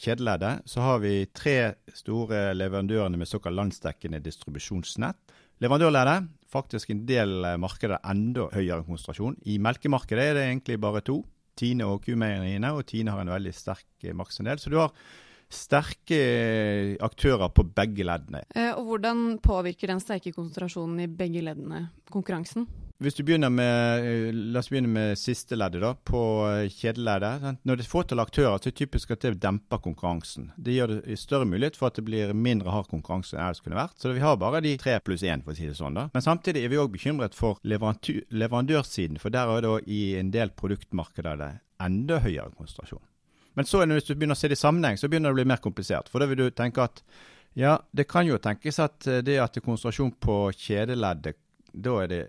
kjedeleddet, 0.00 0.64
så 0.64 0.86
har 0.86 1.02
vi 1.02 1.26
tre 1.36 1.74
store 1.92 2.54
leverandørene 2.56 3.20
med 3.20 3.28
såkalt 3.28 3.58
landsdekkende 3.58 4.22
distribusjonsnett. 4.24 5.18
Leverandørleddet, 5.64 6.28
faktisk 6.52 6.90
en 6.92 7.04
del 7.08 7.46
markeder 7.60 8.02
enda 8.06 8.50
høyere 8.52 8.84
konsentrasjon. 8.86 9.38
I 9.48 9.56
melkemarkedet 9.62 10.30
er 10.30 10.36
det 10.36 10.44
egentlig 10.50 10.80
bare 10.82 11.04
to. 11.04 11.22
Tine 11.56 11.86
og 11.88 12.02
Q-meieriene, 12.04 12.74
og 12.76 12.84
Tine 12.84 13.14
har 13.14 13.22
en 13.24 13.32
veldig 13.32 13.54
sterk 13.56 14.10
markedsandel. 14.12 14.60
Så 14.60 14.68
du 14.68 14.76
har 14.76 14.92
sterke 15.52 16.96
aktører 17.04 17.52
på 17.54 17.66
begge 17.76 18.06
leddene. 18.06 18.42
Eh, 18.54 18.72
og 18.74 18.90
hvordan 18.90 19.38
påvirker 19.44 19.92
den 19.92 20.02
sterke 20.02 20.34
konsentrasjonen 20.34 21.04
i 21.04 21.10
begge 21.10 21.44
leddene 21.44 21.88
konkurransen? 22.12 22.66
Hvis 22.96 23.18
du 23.18 23.26
begynner 23.28 23.50
med, 23.52 24.04
eh, 24.08 24.32
La 24.32 24.62
oss 24.62 24.70
begynne 24.70 24.88
med 24.88 25.18
siste 25.20 25.56
leddet, 25.56 25.82
da, 25.82 25.92
på 25.94 26.20
eh, 26.48 26.68
kjedeleddet. 26.72 27.58
Når 27.62 27.76
det 27.76 27.84
er 27.84 27.90
fåtall 27.90 28.22
aktører, 28.22 28.56
så 28.56 28.70
er 28.70 28.72
det 28.72 28.80
typisk 28.80 29.10
at 29.12 29.20
det 29.20 29.34
demper 29.42 29.82
konkurransen. 29.84 30.48
Det 30.56 30.78
gjør 30.78 30.94
det 31.04 31.18
større 31.20 31.44
mulighet 31.44 31.76
for 31.76 31.90
at 31.90 32.00
det 32.00 32.06
blir 32.06 32.32
mindre 32.32 32.72
hard 32.72 32.88
konkurranse 32.88 33.36
enn 33.36 33.52
det 33.52 33.60
skulle 33.60 33.76
vært. 33.76 33.98
Så 34.00 34.14
vi 34.16 34.24
har 34.24 34.38
bare 34.40 34.62
de 34.64 34.76
tre 34.80 34.96
pluss 35.04 35.22
én, 35.22 35.44
for 35.44 35.52
å 35.52 35.58
si 35.58 35.68
det 35.68 35.76
sånn. 35.76 35.94
da. 35.94 36.08
Men 36.14 36.24
samtidig 36.24 36.64
er 36.64 36.72
vi 36.72 36.80
òg 36.80 36.94
bekymret 36.94 37.36
for 37.36 37.60
leverandørsiden, 37.62 39.20
for 39.20 39.34
der 39.34 39.52
er 39.52 39.60
det 39.66 39.76
i 39.92 40.16
en 40.16 40.32
del 40.32 40.54
produktmarkeder 40.56 41.60
enda 41.84 42.22
høyere 42.24 42.56
konsentrasjon. 42.56 43.04
Men 43.56 43.68
så 43.68 43.82
hvis 43.88 44.04
du 44.04 44.14
begynner 44.14 44.36
å 44.36 44.38
se 44.38 44.50
det 44.52 44.58
i 44.58 44.60
sammenheng, 44.60 44.98
så 45.00 45.08
begynner 45.08 45.32
det 45.32 45.36
å 45.36 45.40
bli 45.40 45.48
mer 45.48 45.62
komplisert. 45.64 46.10
For 46.12 46.20
da 46.20 46.28
vil 46.28 46.44
du 46.44 46.46
tenke 46.52 46.84
at 46.84 47.02
ja, 47.56 47.78
det 47.96 48.04
kan 48.10 48.28
jo 48.28 48.36
tenkes 48.42 48.78
at 48.84 49.06
eh, 49.08 49.22
det 49.24 49.38
at 49.40 49.54
det 49.54 49.62
er 49.62 49.64
konsentrasjon 49.64 50.12
på 50.20 50.34
kjedeleddet, 50.52 51.38
da 51.72 51.94
er 52.02 52.10
det 52.12 52.24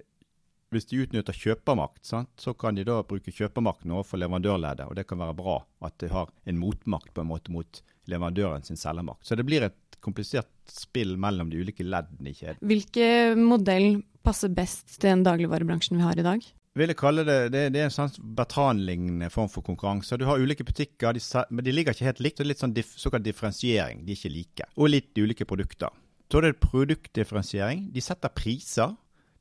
hvis 0.71 0.87
de 0.89 1.01
utnytter 1.03 1.35
kjøpermakt, 1.35 2.03
sant, 2.07 2.31
så 2.39 2.51
kan 2.57 2.75
de 2.75 2.83
da 2.87 2.99
bruke 3.07 3.31
kjøpermakten 3.31 3.93
overfor 3.95 4.19
leverandørleddet. 4.19 4.87
Og 4.89 4.97
det 4.97 5.05
kan 5.07 5.21
være 5.21 5.35
bra 5.37 5.61
at 5.87 5.95
de 6.03 6.09
har 6.11 6.31
en 6.47 6.59
motmakt 6.59 7.13
på 7.15 7.23
en 7.23 7.29
måte 7.29 7.53
mot 7.55 7.81
leverandøren 8.11 8.65
sin 8.67 8.79
selgermakt. 8.79 9.23
Så 9.27 9.35
det 9.39 9.47
blir 9.47 9.63
et 9.67 9.99
komplisert 10.03 10.51
spill 10.71 11.15
mellom 11.19 11.51
de 11.51 11.61
ulike 11.63 11.85
leddene 11.87 12.31
i 12.31 12.35
kjeden. 12.35 12.59
Hvilken 12.67 13.43
modell 13.47 14.01
passer 14.27 14.51
best 14.51 14.97
til 14.97 15.11
den 15.13 15.23
dagligvarebransjen 15.27 15.99
vi 15.99 16.07
har 16.07 16.19
i 16.19 16.27
dag? 16.27 16.43
Vil 16.79 16.91
jeg 16.91 16.99
kalle 16.99 17.23
det, 17.27 17.37
det, 17.53 17.61
det 17.73 17.81
er 17.81 17.87
en 17.87 17.93
sånn 17.93 18.33
Bertrand-lignende 18.37 19.29
form 19.33 19.49
for 19.51 19.65
konkurranse. 19.65 20.17
Du 20.19 20.25
har 20.29 20.41
ulike 20.41 20.65
butikker, 20.67 21.15
de, 21.15 21.23
men 21.49 21.65
de 21.65 21.73
ligger 21.73 21.95
ikke 21.95 22.09
helt 22.09 22.21
likt. 22.23 22.39
Det 22.39 22.45
er 22.45 22.51
litt 22.51 22.63
sånn 22.63 22.75
diff, 22.75 22.93
såkalt 22.99 23.25
differensiering. 23.25 24.03
De 24.05 24.13
er 24.13 24.19
ikke 24.19 24.33
like. 24.33 24.69
Og 24.75 24.91
litt 24.91 25.19
ulike 25.19 25.47
produkter. 25.49 25.93
Så 26.27 26.41
er 26.41 26.49
det 26.49 26.59
produktdifferensiering. 26.63 27.87
De 27.95 28.03
setter 28.03 28.33
priser. 28.35 28.95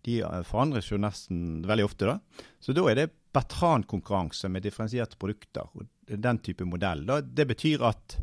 De 0.07 0.21
eh, 0.23 0.43
forandres 0.47 0.91
jo 0.93 1.01
nesten 1.03 1.65
veldig 1.67 1.87
ofte, 1.89 2.13
da. 2.13 2.47
Så 2.63 2.77
da 2.77 2.87
er 2.91 3.01
det 3.01 3.13
Bertrand-konkurranse 3.37 4.49
med 4.53 4.65
differensierte 4.65 5.19
produkter. 5.21 5.69
og 5.75 5.89
Den 6.07 6.39
type 6.39 6.65
modell. 6.65 7.05
Da. 7.09 7.21
Det 7.21 7.49
betyr 7.51 7.85
at 7.91 8.21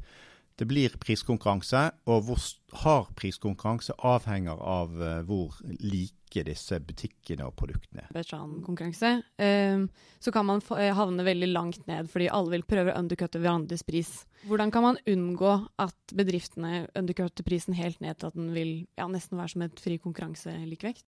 det 0.61 0.67
blir 0.69 0.93
priskonkurranse, 1.01 1.87
og 2.05 2.27
hvor 2.27 2.41
hard 2.83 3.13
priskonkurranse 3.17 3.95
avhenger 4.05 4.59
av 4.59 4.93
uh, 5.01 5.21
hvor 5.25 5.57
like 5.81 6.22
disse 6.41 6.79
butikkene 6.81 7.45
og 7.45 7.53
produktene 7.59 8.07
er. 8.07 8.09
Bertrand-konkurranse. 8.15 9.13
Uh, 9.37 9.85
så 10.23 10.33
kan 10.33 10.47
man 10.49 10.63
eh, 10.79 10.89
havne 10.97 11.25
veldig 11.27 11.51
langt 11.53 11.85
ned, 11.89 12.09
fordi 12.09 12.31
alle 12.33 12.55
vil 12.55 12.67
prøve 12.67 12.93
å 12.93 12.99
undercutte 12.99 13.41
hverandres 13.43 13.85
pris. 13.85 14.11
Hvordan 14.49 14.73
kan 14.73 14.87
man 14.87 15.01
unngå 15.07 15.53
at 15.83 16.15
bedriftene 16.17 16.87
undercutter 16.97 17.45
prisen 17.45 17.77
helt 17.77 18.01
ned 18.03 18.17
til 18.17 18.31
at 18.31 18.37
den 18.39 18.53
vil 18.55 18.73
ja, 18.97 19.07
nesten 19.11 19.37
være 19.37 19.53
som 19.53 19.67
et 19.67 19.83
fri 19.83 19.99
konkurranse-likevekt? 20.01 21.05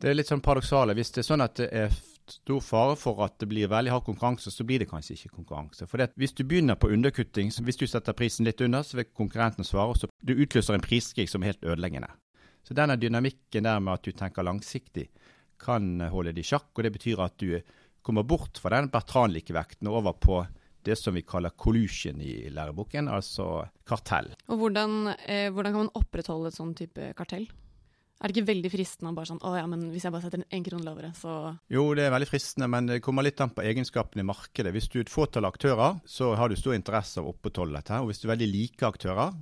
Det 0.00 0.10
er 0.10 0.18
litt 0.18 0.28
sånn 0.28 0.42
paradoksale. 0.44 0.94
Hvis 0.98 1.14
det 1.14 1.22
er 1.22 1.28
sånn 1.30 1.44
at 1.44 1.56
det 1.60 1.68
er 1.70 1.94
stor 2.30 2.60
fare 2.64 2.96
for 2.96 3.20
at 3.24 3.36
det 3.40 3.48
blir 3.50 3.70
veldig 3.70 3.92
hard 3.92 4.04
konkurranse, 4.06 4.50
så 4.50 4.64
blir 4.66 4.82
det 4.82 4.88
kanskje 4.90 5.14
ikke 5.14 5.36
konkurranse. 5.36 5.86
For 5.86 6.02
Hvis 6.16 6.32
du 6.32 6.44
begynner 6.44 6.74
på 6.74 6.88
underkutting, 6.88 7.52
hvis 7.52 7.76
du 7.76 7.86
setter 7.86 8.16
prisen 8.16 8.44
litt 8.44 8.60
under, 8.60 8.82
så 8.82 8.96
vil 8.96 9.10
konkurrenten 9.14 9.64
svare, 9.64 9.88
og 9.88 9.96
så 9.96 10.08
du 10.22 10.34
utløser 10.34 10.74
en 10.74 10.84
priskrig 10.84 11.28
som 11.28 11.42
er 11.42 11.52
helt 11.52 11.64
ødeleggende. 11.64 12.08
Så 12.64 12.76
denne 12.76 12.96
dynamikken 12.96 13.66
der 13.68 13.80
med 13.80 13.98
at 13.98 14.06
du 14.06 14.12
tenker 14.16 14.46
langsiktig, 14.46 15.08
kan 15.60 16.00
holde 16.10 16.32
det 16.34 16.44
i 16.44 16.48
sjakk. 16.48 16.72
og 16.74 16.82
Det 16.82 16.92
betyr 16.92 17.24
at 17.24 17.38
du 17.38 17.60
kommer 18.04 18.24
bort 18.26 18.58
fra 18.60 18.74
den 18.76 18.90
Bertrand-likevekten 18.92 19.88
over 19.88 20.12
på 20.12 20.42
det 20.84 20.96
som 21.00 21.14
vi 21.16 21.22
kaller 21.24 21.54
collusion 21.56 22.20
i 22.20 22.50
læreboken, 22.52 23.08
altså 23.08 23.64
kartell. 23.88 24.34
Og 24.52 24.60
hvordan, 24.60 25.14
eh, 25.24 25.48
hvordan 25.48 25.72
kan 25.72 25.86
man 25.86 25.94
opprettholde 25.96 26.50
et 26.52 26.58
sånn 26.58 26.74
type 26.76 27.14
kartell? 27.16 27.46
Er 28.20 28.30
det 28.30 28.36
ikke 28.36 28.52
veldig 28.52 28.70
fristende 28.72 29.10
å 29.10 29.16
bare 29.16 29.28
sånn 29.28 29.42
Å 29.42 29.50
ja, 29.58 29.64
men 29.68 29.88
hvis 29.92 30.04
jeg 30.06 30.12
bare 30.14 30.22
setter 30.22 30.44
en 30.44 30.64
krone 30.64 30.86
lavere, 30.86 31.10
så 31.18 31.58
Jo, 31.72 31.88
det 31.96 32.06
er 32.06 32.14
veldig 32.14 32.28
fristende, 32.30 32.68
men 32.70 32.86
det 32.86 33.02
kommer 33.04 33.26
litt 33.26 33.40
an 33.42 33.52
på 33.52 33.64
egenskapene 33.64 34.22
i 34.22 34.28
markedet. 34.28 34.72
Hvis 34.72 34.88
du 34.92 35.00
er 35.00 35.04
et 35.04 35.12
fåtall 35.12 35.48
aktører, 35.48 35.98
så 36.06 36.34
har 36.38 36.48
du 36.48 36.56
stor 36.56 36.76
interesse 36.76 37.20
av 37.20 37.26
å 37.26 37.34
opprettholde 37.34 37.74
dette. 37.74 37.98
Og 38.00 38.12
hvis 38.12 38.22
du 38.22 38.28
er 38.28 38.36
veldig 38.36 38.50
like 38.52 38.86
aktører 38.86 39.34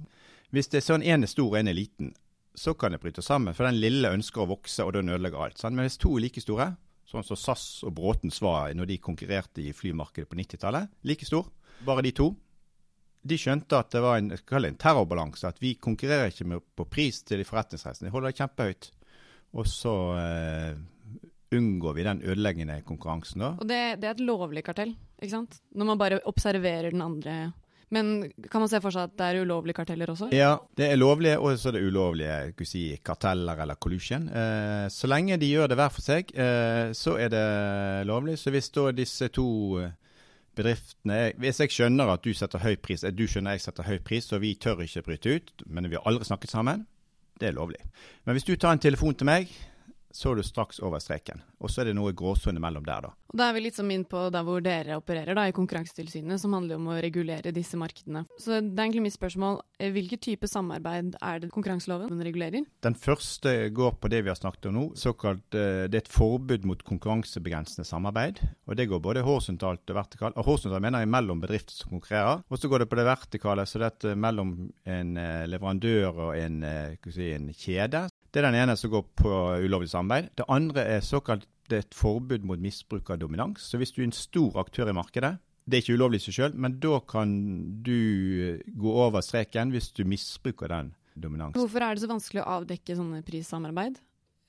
Hvis 0.53 0.69
det 0.69 0.83
er 0.83 0.87
sånn 0.87 1.03
en 1.03 1.23
er 1.25 1.31
stor 1.31 1.49
og 1.49 1.57
en 1.57 1.69
er 1.69 1.77
liten, 1.79 2.15
så 2.55 2.75
kan 2.75 2.93
det 2.93 3.01
bryte 3.03 3.25
sammen. 3.25 3.55
For 3.57 3.67
den 3.69 3.81
lille 3.81 4.13
ønsker 4.13 4.45
å 4.45 4.51
vokse, 4.51 4.85
og 4.85 4.95
den 4.97 5.13
ødelegger 5.13 5.47
alt. 5.47 5.61
Sant? 5.61 5.77
Men 5.77 5.89
hvis 5.89 6.01
to 6.01 6.15
er 6.17 6.27
like 6.27 6.43
store, 6.45 6.73
sånn 7.09 7.27
som 7.27 7.39
SAS 7.39 7.67
og 7.89 7.95
Bråtens 7.97 8.41
var 8.45 8.73
når 8.77 8.89
de 8.93 9.03
konkurrerte 9.03 9.65
i 9.65 9.75
flymarkedet 9.77 10.31
på 10.31 10.39
90-tallet, 10.39 10.93
like 11.09 11.29
stor, 11.29 11.49
bare 11.87 12.05
de 12.07 12.15
to, 12.17 12.31
de 13.23 13.39
skjønte 13.39 13.79
at 13.79 13.93
det 13.95 14.03
var 14.03 14.19
en, 14.19 14.33
en 14.35 14.81
terrorbalanse. 14.81 15.47
At 15.47 15.61
vi 15.63 15.77
konkurrerer 15.79 16.33
ikke 16.33 16.49
med, 16.49 16.65
på 16.77 16.87
pris 16.91 17.23
til 17.27 17.41
de 17.41 17.47
forretningsreisende. 17.47 18.11
De 18.11 18.15
holder 18.15 18.33
det 18.33 18.41
kjempehøyt. 18.41 18.91
Og 19.53 19.69
så 19.69 19.95
eh, 20.19 20.81
unngår 21.55 21.97
vi 21.99 22.07
den 22.07 22.23
ødeleggende 22.25 22.81
konkurransen. 22.89 23.45
da. 23.45 23.53
Og 23.61 23.69
det, 23.69 23.81
det, 24.03 24.09
er 24.09 24.17
et 24.17 24.25
lovlig 24.25 24.65
kartell, 24.67 24.95
ikke 25.21 25.35
sant? 25.37 25.61
Når 25.77 25.91
man 25.93 26.01
bare 26.01 26.23
observerer 26.29 26.91
den 26.95 27.05
andre. 27.05 27.37
Men 27.93 28.13
kan 28.49 28.63
man 28.63 28.71
se 28.73 28.81
for 28.81 28.95
seg 28.95 29.11
at 29.11 29.17
det 29.21 29.27
er 29.29 29.43
ulovlige 29.45 29.77
karteller 29.77 30.11
også? 30.15 30.31
Ja, 30.33 30.55
det 30.79 30.87
er 30.89 31.01
lovlige, 31.01 31.39
og 31.39 31.59
så 31.61 31.69
er 31.69 31.77
det 31.77 31.83
ulovlige 31.85 32.67
si, 32.69 32.87
karteller 33.05 33.59
eller 33.65 33.77
collusion. 33.77 34.29
Eh, 34.29 34.87
så 34.93 35.11
lenge 35.11 35.37
de 35.41 35.51
gjør 35.51 35.69
det 35.69 35.77
hver 35.81 35.93
for 35.93 36.05
seg, 36.05 36.33
eh, 36.33 36.93
så 36.97 37.19
er 37.21 37.33
det 37.35 37.43
lovlig. 38.09 38.39
Så 38.41 38.55
hvis 38.55 38.73
da 38.73 38.89
disse 38.97 39.29
to 39.29 39.49
bedriftene 40.53 41.33
Hvis 41.41 41.61
jeg 41.63 41.73
skjønner 41.73 42.11
at 42.13 42.25
du 42.25 42.35
setter 42.37 42.61
høy 42.61 42.77
pris, 42.77 43.01
du 43.01 43.25
skjønner 43.25 43.57
jeg 43.57 43.65
setter 43.65 43.87
høy 43.89 43.99
pris, 44.05 44.27
og 44.33 44.43
vi 44.43 44.55
tør 44.61 44.83
ikke 44.85 45.05
bryte 45.07 45.37
ut, 45.37 45.53
men 45.67 45.89
vi 45.89 45.97
har 45.97 46.05
aldri 46.09 46.29
snakket 46.29 46.53
sammen, 46.53 46.87
det 47.41 47.49
er 47.49 47.57
lovlig. 47.57 47.81
Men 48.25 48.37
hvis 48.37 48.45
du 48.45 48.55
tar 48.57 48.77
en 48.77 48.83
telefon 48.83 49.17
til 49.17 49.27
meg, 49.27 49.49
så 50.13 50.33
er 50.33 50.41
du 50.41 50.47
straks 50.47 50.81
over 50.83 51.01
streken. 51.03 51.43
Og 51.63 51.71
så 51.71 51.83
er 51.83 51.91
det 51.91 51.97
noe 51.97 52.15
gråsone 52.17 52.61
mellom 52.63 52.85
der, 52.87 53.09
da. 53.09 53.13
Og 53.33 53.39
Da 53.39 53.49
er 53.49 53.57
vi 53.57 53.63
litt 53.65 53.77
som 53.79 53.89
inn 53.91 54.05
på 54.09 54.27
der 54.33 54.45
hvor 54.45 54.61
dere 54.65 54.99
opererer, 55.01 55.35
da, 55.39 55.47
i 55.49 55.55
Konkurransetilsynet, 55.57 56.41
som 56.41 56.53
handler 56.57 56.77
om 56.77 56.91
å 56.93 56.99
regulere 57.01 57.55
disse 57.55 57.79
markedene. 57.81 58.27
Så 58.37 58.59
det 58.61 58.77
er 58.77 58.85
egentlig 58.85 59.07
mitt 59.07 59.17
spørsmål. 59.17 59.61
Eh, 59.79 59.93
hvilken 59.95 60.21
type 60.23 60.49
samarbeid 60.51 61.17
er 61.17 61.43
det 61.43 61.53
konkurranseloven 61.55 62.21
regulerer? 62.27 62.67
Den 62.85 62.99
første 62.99 63.55
går 63.73 63.97
på 64.03 64.11
det 64.13 64.23
vi 64.27 64.33
har 64.33 64.39
snakket 64.39 64.69
om 64.69 64.77
nå. 64.77 64.85
såkalt 64.99 65.57
eh, 65.57 65.89
Det 65.89 65.97
er 65.97 66.05
et 66.05 66.13
forbud 66.13 66.67
mot 66.69 66.85
konkurransebegrensende 66.85 67.89
samarbeid. 67.89 68.43
Og 68.69 68.77
det 68.77 68.89
går 68.91 69.01
både 69.01 69.25
horisontalt 69.25 69.89
og 69.89 70.01
vertikalt. 70.03 70.37
Og 70.37 70.51
horisontalt 70.51 70.85
mener 70.85 71.05
jeg 71.05 71.13
mellom 71.15 71.41
bedrifter 71.41 71.79
som 71.79 71.95
konkurrerer. 71.95 72.45
Og 72.51 72.61
så 72.61 72.69
går 72.69 72.85
det 72.85 72.91
på 72.91 73.01
det 73.01 73.09
vertikale, 73.09 73.67
så 73.67 73.81
det 73.81 73.93
er 74.13 74.19
mellom 74.19 74.57
en 74.85 75.17
eh, 75.17 75.47
leverandør 75.49 76.27
og 76.29 76.37
en, 76.37 76.61
si, 77.09 77.33
en 77.33 77.49
kjede. 77.57 78.07
Det 78.33 78.41
er 78.41 78.49
den 78.49 78.57
ene 78.63 78.77
som 78.81 78.93
går 78.93 79.03
på 79.21 79.31
ulovlig 79.61 79.91
samarbeid. 79.93 80.31
Det 80.41 80.49
andre 80.49 80.87
er 80.95 81.05
såkalt 81.05 81.49
et 81.73 81.95
forbud 81.97 82.45
mot 82.49 82.61
misbruk 82.61 83.11
av 83.13 83.21
dominans. 83.21 83.65
Så 83.69 83.81
hvis 83.81 83.93
du 83.93 84.01
er 84.03 84.09
en 84.09 84.17
stor 84.17 84.57
aktør 84.61 84.89
i 84.89 84.97
markedet, 84.97 85.35
det 85.69 85.79
er 85.79 85.85
ikke 85.85 85.97
ulovlig 85.99 86.23
i 86.23 86.25
seg 86.25 86.37
sjøl, 86.37 86.55
men 86.59 86.79
da 86.83 86.97
kan 87.07 87.35
du 87.87 88.59
gå 88.67 88.95
over 89.05 89.23
streken 89.23 89.71
hvis 89.73 89.93
du 89.95 90.03
misbruker 90.09 90.73
den 90.73 90.91
dominansen. 91.15 91.61
Hvorfor 91.61 91.85
er 91.85 91.95
det 91.95 92.03
så 92.03 92.11
vanskelig 92.11 92.43
å 92.43 92.49
avdekke 92.57 92.97
sånne 92.99 93.23
prissamarbeid? 93.27 94.01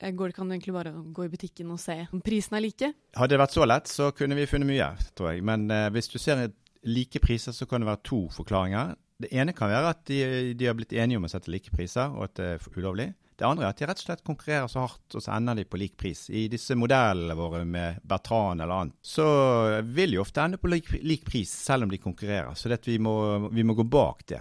Går 0.04 0.32
det 0.32 0.36
kan 0.36 0.50
du 0.50 0.56
egentlig 0.56 0.74
bare 0.76 0.92
gå 1.16 1.28
i 1.28 1.32
butikken 1.32 1.70
og 1.72 1.80
se 1.80 1.96
om 2.12 2.24
prisene 2.24 2.60
er 2.60 2.66
like? 2.66 2.90
Hadde 3.16 3.36
det 3.36 3.44
vært 3.44 3.56
så 3.56 3.68
lett, 3.68 3.92
så 3.92 4.10
kunne 4.16 4.36
vi 4.36 4.48
funnet 4.50 4.68
mye, 4.68 4.90
tror 5.16 5.32
jeg. 5.32 5.44
Men 5.48 5.70
eh, 5.72 5.90
hvis 5.96 6.10
du 6.12 6.18
ser 6.20 6.48
like 6.84 7.22
priser, 7.24 7.56
så 7.56 7.68
kan 7.70 7.84
det 7.84 7.88
være 7.88 8.04
to 8.10 8.26
forklaringer. 8.34 8.98
Det 9.24 9.30
ene 9.32 9.54
kan 9.56 9.72
være 9.72 9.94
at 9.94 10.02
de, 10.10 10.20
de 10.60 10.68
har 10.68 10.76
blitt 10.76 10.96
enige 10.98 11.22
om 11.22 11.28
å 11.28 11.32
sette 11.32 11.52
like 11.54 11.72
priser, 11.72 12.12
og 12.12 12.26
at 12.28 12.36
det 12.40 12.50
er 12.58 12.80
ulovlig. 12.80 13.14
Det 13.44 13.50
andre 13.50 13.66
er 13.66 13.74
at 13.74 13.80
de 13.82 13.88
rett 13.90 14.00
og 14.00 14.06
slett 14.08 14.22
konkurrerer 14.24 14.70
så 14.72 14.86
hardt, 14.86 15.18
og 15.18 15.24
så 15.26 15.34
ender 15.36 15.58
de 15.60 15.66
på 15.68 15.76
lik 15.82 15.98
pris. 16.00 16.30
I 16.32 16.46
disse 16.48 16.78
modellene 16.80 17.36
våre 17.36 17.66
med 17.68 18.00
Bertran 18.08 18.64
eller 18.64 18.86
annet, 18.86 18.96
så 19.04 19.26
vil 19.84 20.16
de 20.16 20.22
ofte 20.24 20.46
ende 20.46 20.62
på 20.62 20.72
lik, 20.72 20.94
lik 21.04 21.26
pris, 21.28 21.52
selv 21.52 21.84
om 21.84 21.92
de 21.92 22.00
konkurrerer. 22.00 22.56
Så 22.56 22.72
vi 22.88 22.96
må, 23.04 23.50
vi 23.52 23.68
må 23.68 23.76
gå 23.76 23.84
bak 23.84 24.24
det. 24.32 24.40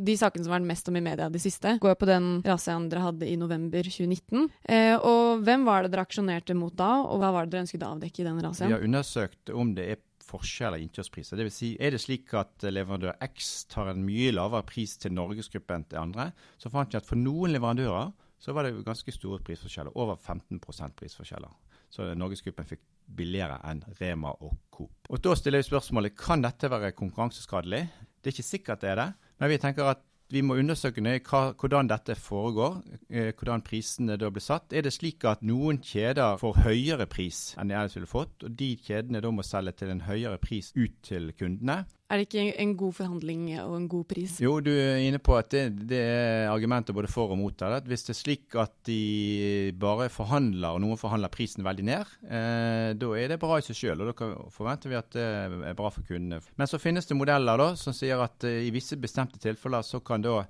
De 0.00 0.14
sakene 0.16 0.46
som 0.46 0.54
har 0.54 0.62
vært 0.62 0.70
mest 0.70 0.88
om 0.88 0.96
i 0.96 1.04
media 1.04 1.28
de 1.28 1.42
siste, 1.42 1.74
går 1.82 1.96
på 2.00 2.08
den 2.08 2.26
razziaen 2.46 2.88
dere 2.88 3.04
hadde 3.10 3.28
i 3.28 3.36
november 3.36 3.84
2019. 3.84 4.48
Eh, 4.64 4.94
og 4.96 5.44
hvem 5.44 5.68
var 5.68 5.84
det 5.84 5.92
dere 5.92 6.08
aksjonerte 6.08 6.56
mot 6.56 6.72
da, 6.78 7.02
og 7.02 7.20
hva 7.20 7.34
var 7.34 7.44
det 7.44 7.58
dere 7.58 7.66
ønsket 7.66 7.84
å 7.84 7.92
avdekke 7.96 8.22
i 8.22 8.28
den 8.30 8.38
razziaen? 8.40 8.72
Vi 8.72 8.78
har 8.78 8.88
undersøkt 8.88 9.52
om 9.52 9.76
det 9.76 9.90
er 9.92 10.00
forskjeller 10.28 10.80
i 10.80 10.86
innkjøpspriser. 10.86 11.40
Dvs. 11.40 11.58
Si, 11.58 11.70
er 11.80 11.94
det 11.94 12.02
slik 12.02 12.32
at 12.38 12.66
leverandør 12.68 13.16
X 13.30 13.66
tar 13.72 13.92
en 13.92 14.04
mye 14.04 14.30
lavere 14.34 14.66
pris 14.68 14.96
til 15.00 15.14
Norgesgruppen 15.16 15.80
enn 15.80 15.88
til 15.90 16.02
andre, 16.02 16.30
så 16.60 16.72
fant 16.72 16.92
vi 16.92 17.00
at 17.00 17.08
for 17.08 17.20
noen 17.20 17.54
leverandører 17.56 18.12
så 18.38 18.54
var 18.54 18.68
det 18.68 18.84
ganske 18.86 19.12
store 19.14 19.42
prisforskjeller. 19.42 19.96
Over 19.98 20.16
15% 20.16 20.94
prisforskjeller. 20.98 21.54
Så 21.90 22.12
Norgesgruppen 22.14 22.68
fikk 22.68 22.84
billigere 23.18 23.56
enn 23.66 23.80
Rema 23.98 24.34
og 24.44 24.58
Coop. 24.74 25.08
Og 25.08 25.22
Da 25.24 25.34
stiller 25.36 25.62
vi 25.62 25.70
spørsmålet 25.70 26.16
kan 26.18 26.44
dette 26.44 26.70
være 26.70 26.92
konkurranseskadelig. 26.92 27.88
Det 28.20 28.30
er 28.30 28.36
ikke 28.36 28.50
sikkert 28.50 28.84
det 28.84 28.90
er 28.92 29.00
det, 29.00 29.08
men 29.40 29.50
vi 29.50 29.58
tenker 29.62 29.90
at 29.90 30.04
vi 30.32 30.42
må 30.44 30.58
undersøke 30.60 31.02
nøye 31.04 31.22
hvordan 31.24 31.88
dette 31.88 32.14
foregår, 32.18 32.80
eh, 33.10 33.30
hvordan 33.32 33.62
prisene 33.64 34.18
da 34.20 34.30
blir 34.30 34.44
satt. 34.44 34.72
Er 34.72 34.84
det 34.84 34.92
slik 34.92 35.24
at 35.24 35.42
noen 35.42 35.80
kjeder 35.80 36.38
får 36.40 36.60
høyere 36.66 37.06
pris 37.08 37.54
enn 37.58 37.70
de 37.70 37.76
ellers 37.78 37.96
ville 37.96 38.10
fått, 38.10 38.44
og 38.44 38.56
de 38.58 38.74
kjedene 38.76 39.22
da 39.24 39.32
må 39.32 39.46
selge 39.46 39.72
til 39.80 39.94
en 39.94 40.04
høyere 40.04 40.38
pris 40.42 40.72
ut 40.76 41.00
til 41.02 41.32
kundene? 41.38 41.84
Er 42.08 42.22
det 42.22 42.28
ikke 42.30 42.54
en 42.62 42.70
god 42.80 42.94
forhandling 42.96 43.42
og 43.60 43.74
en 43.76 43.88
god 43.92 44.06
pris? 44.08 44.38
Jo, 44.40 44.54
du 44.64 44.70
er 44.72 45.02
inne 45.04 45.18
på 45.20 45.34
at 45.36 45.50
det, 45.52 45.64
det 45.90 45.98
er 46.00 46.48
argumenter 46.48 46.96
både 46.96 47.10
for 47.12 47.34
og 47.34 47.36
mot. 47.36 47.52
Det. 47.52 47.82
Hvis 47.90 48.06
det 48.06 48.14
er 48.14 48.18
slik 48.22 48.56
at 48.56 48.72
de 48.88 49.74
bare 49.76 50.06
forhandler, 50.08 50.72
og 50.72 50.80
noen 50.80 50.96
forhandler 50.96 51.28
prisen 51.28 51.66
veldig 51.66 51.84
ned, 51.84 52.14
eh, 52.24 52.94
da 52.96 53.10
er 53.12 53.34
det 53.34 53.40
bra 53.42 53.58
i 53.60 53.66
seg 53.66 53.76
sjøl, 53.76 54.06
og 54.06 54.08
da 54.08 54.30
forventer 54.54 54.88
vi 54.88 54.96
at 54.96 55.12
det 55.12 55.26
er 55.68 55.76
bra 55.76 55.92
for 55.92 56.08
kundene. 56.08 56.40
Men 56.56 56.70
så 56.70 56.80
finnes 56.80 57.10
det 57.10 57.18
modeller 57.18 57.60
da, 57.60 57.68
som 57.76 57.96
sier 57.96 58.24
at 58.24 58.48
eh, 58.48 58.64
i 58.64 58.72
visse 58.72 58.96
bestemte 58.96 59.42
tilfeller 59.44 59.84
så 59.84 60.00
kan 60.00 60.24
da 60.24 60.40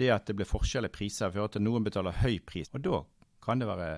det 0.00 0.08
at 0.10 0.24
det 0.26 0.38
blir 0.40 0.48
forskjell 0.48 0.88
i 0.88 0.94
priser, 0.94 1.34
føre 1.36 1.52
til 1.52 1.60
at 1.60 1.68
noen 1.68 1.84
betaler 1.84 2.16
høy 2.24 2.40
pris. 2.48 2.72
Og 2.72 2.80
da 2.80 3.04
kan 3.44 3.60
det 3.60 3.68
være 3.68 3.90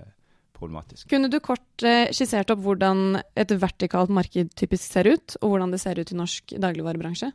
problematisk. 0.57 1.09
Kunne 1.12 1.31
du 1.33 1.38
kort 1.45 1.85
eh, 1.87 2.09
skissert 2.16 2.51
opp 2.55 2.62
hvordan 2.64 3.21
et 3.37 3.53
vertikalt 3.61 4.12
marked 4.14 4.55
typisk 4.59 4.88
ser 4.88 5.11
ut, 5.12 5.37
og 5.42 5.53
hvordan 5.53 5.75
det 5.75 5.83
ser 5.83 6.01
ut 6.01 6.12
i 6.12 6.19
norsk 6.19 6.57
dagligvarebransje? 6.62 7.31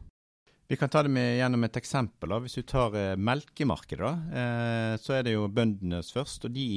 Vi 0.71 0.77
kan 0.79 0.89
ta 0.91 1.01
det 1.03 1.11
med, 1.11 1.35
gjennom 1.35 1.65
et 1.67 1.77
eksempel. 1.81 2.33
Hvis 2.45 2.59
du 2.59 2.65
tar 2.67 2.95
eh, 2.95 3.15
melkemarkedet, 3.19 4.11
eh, 4.41 4.93
så 5.03 5.17
er 5.17 5.25
det 5.27 5.35
jo 5.35 5.49
bøndenes 5.51 6.13
først. 6.15 6.47
og 6.47 6.55
de 6.55 6.67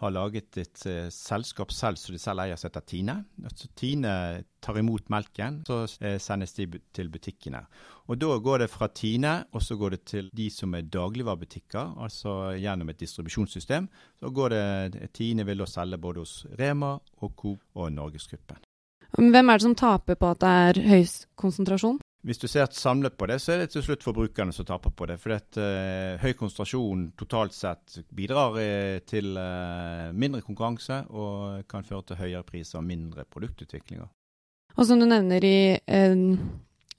har 0.00 0.12
laget 0.14 0.56
et 0.60 0.82
uh, 0.88 1.08
selskap 1.12 1.72
selv 1.74 2.00
som 2.00 2.14
de 2.14 2.20
selv 2.20 2.42
eier, 2.44 2.58
som 2.58 2.70
heter 2.70 2.86
Tine. 2.88 3.16
Altså, 3.44 3.68
Tine 3.76 4.12
tar 4.64 4.78
imot 4.80 5.10
melken, 5.12 5.60
så 5.68 5.82
uh, 5.84 6.16
sendes 6.22 6.56
de 6.56 6.66
til 6.96 7.12
butikkene. 7.12 7.62
Og 8.10 8.18
Da 8.18 8.38
går 8.42 8.64
det 8.64 8.70
fra 8.72 8.88
Tine 8.88 9.34
og 9.52 9.62
så 9.62 9.76
går 9.76 9.90
det 9.90 10.00
til 10.04 10.30
de 10.36 10.48
som 10.50 10.74
er 10.74 10.88
dagligvarebutikker, 10.88 11.94
altså 12.02 12.56
gjennom 12.58 12.88
et 12.90 13.00
distribusjonssystem. 13.00 13.88
Så 14.18 14.30
går 14.34 14.48
det, 14.56 15.10
Tine 15.14 15.46
vil 15.46 15.62
da 15.62 15.68
selge 15.70 15.98
både 15.98 16.24
hos 16.24 16.46
Rema 16.58 16.96
og 16.96 17.32
Coop 17.36 17.60
og 17.74 17.92
Norgesgruppen. 17.92 18.58
Hvem 19.10 19.48
er 19.50 19.58
det 19.58 19.62
som 19.62 19.74
taper 19.74 20.14
på 20.14 20.30
at 20.30 20.40
det 20.42 20.50
er 20.66 20.86
høy 20.86 21.04
konsentrasjon? 21.38 21.98
Hvis 22.20 22.40
du 22.40 22.44
ser 22.52 22.68
samlet 22.76 23.14
på 23.16 23.24
det, 23.30 23.38
så 23.40 23.54
er 23.54 23.62
det 23.62 23.70
til 23.72 23.84
slutt 23.84 24.04
forbrukerne 24.04 24.52
som 24.52 24.66
taper 24.68 24.92
på 24.92 25.06
det. 25.08 25.16
For 25.22 25.32
dette, 25.32 25.64
uh, 25.64 26.20
høy 26.20 26.34
konsentrasjon 26.36 27.06
totalt 27.18 27.56
sett 27.56 28.02
bidrar 28.12 28.58
uh, 28.60 28.98
til 29.08 29.32
uh, 29.40 30.10
mindre 30.12 30.42
konkurranse 30.44 31.00
og 31.08 31.64
kan 31.70 31.86
føre 31.86 32.10
til 32.10 32.20
høyere 32.20 32.44
priser 32.44 32.82
og 32.82 32.84
mindre 32.88 33.24
produktutviklinger. 33.24 34.10
Og 34.76 34.86
som 34.86 35.00
du 35.00 35.08
nevner 35.08 35.44
i 35.44 35.56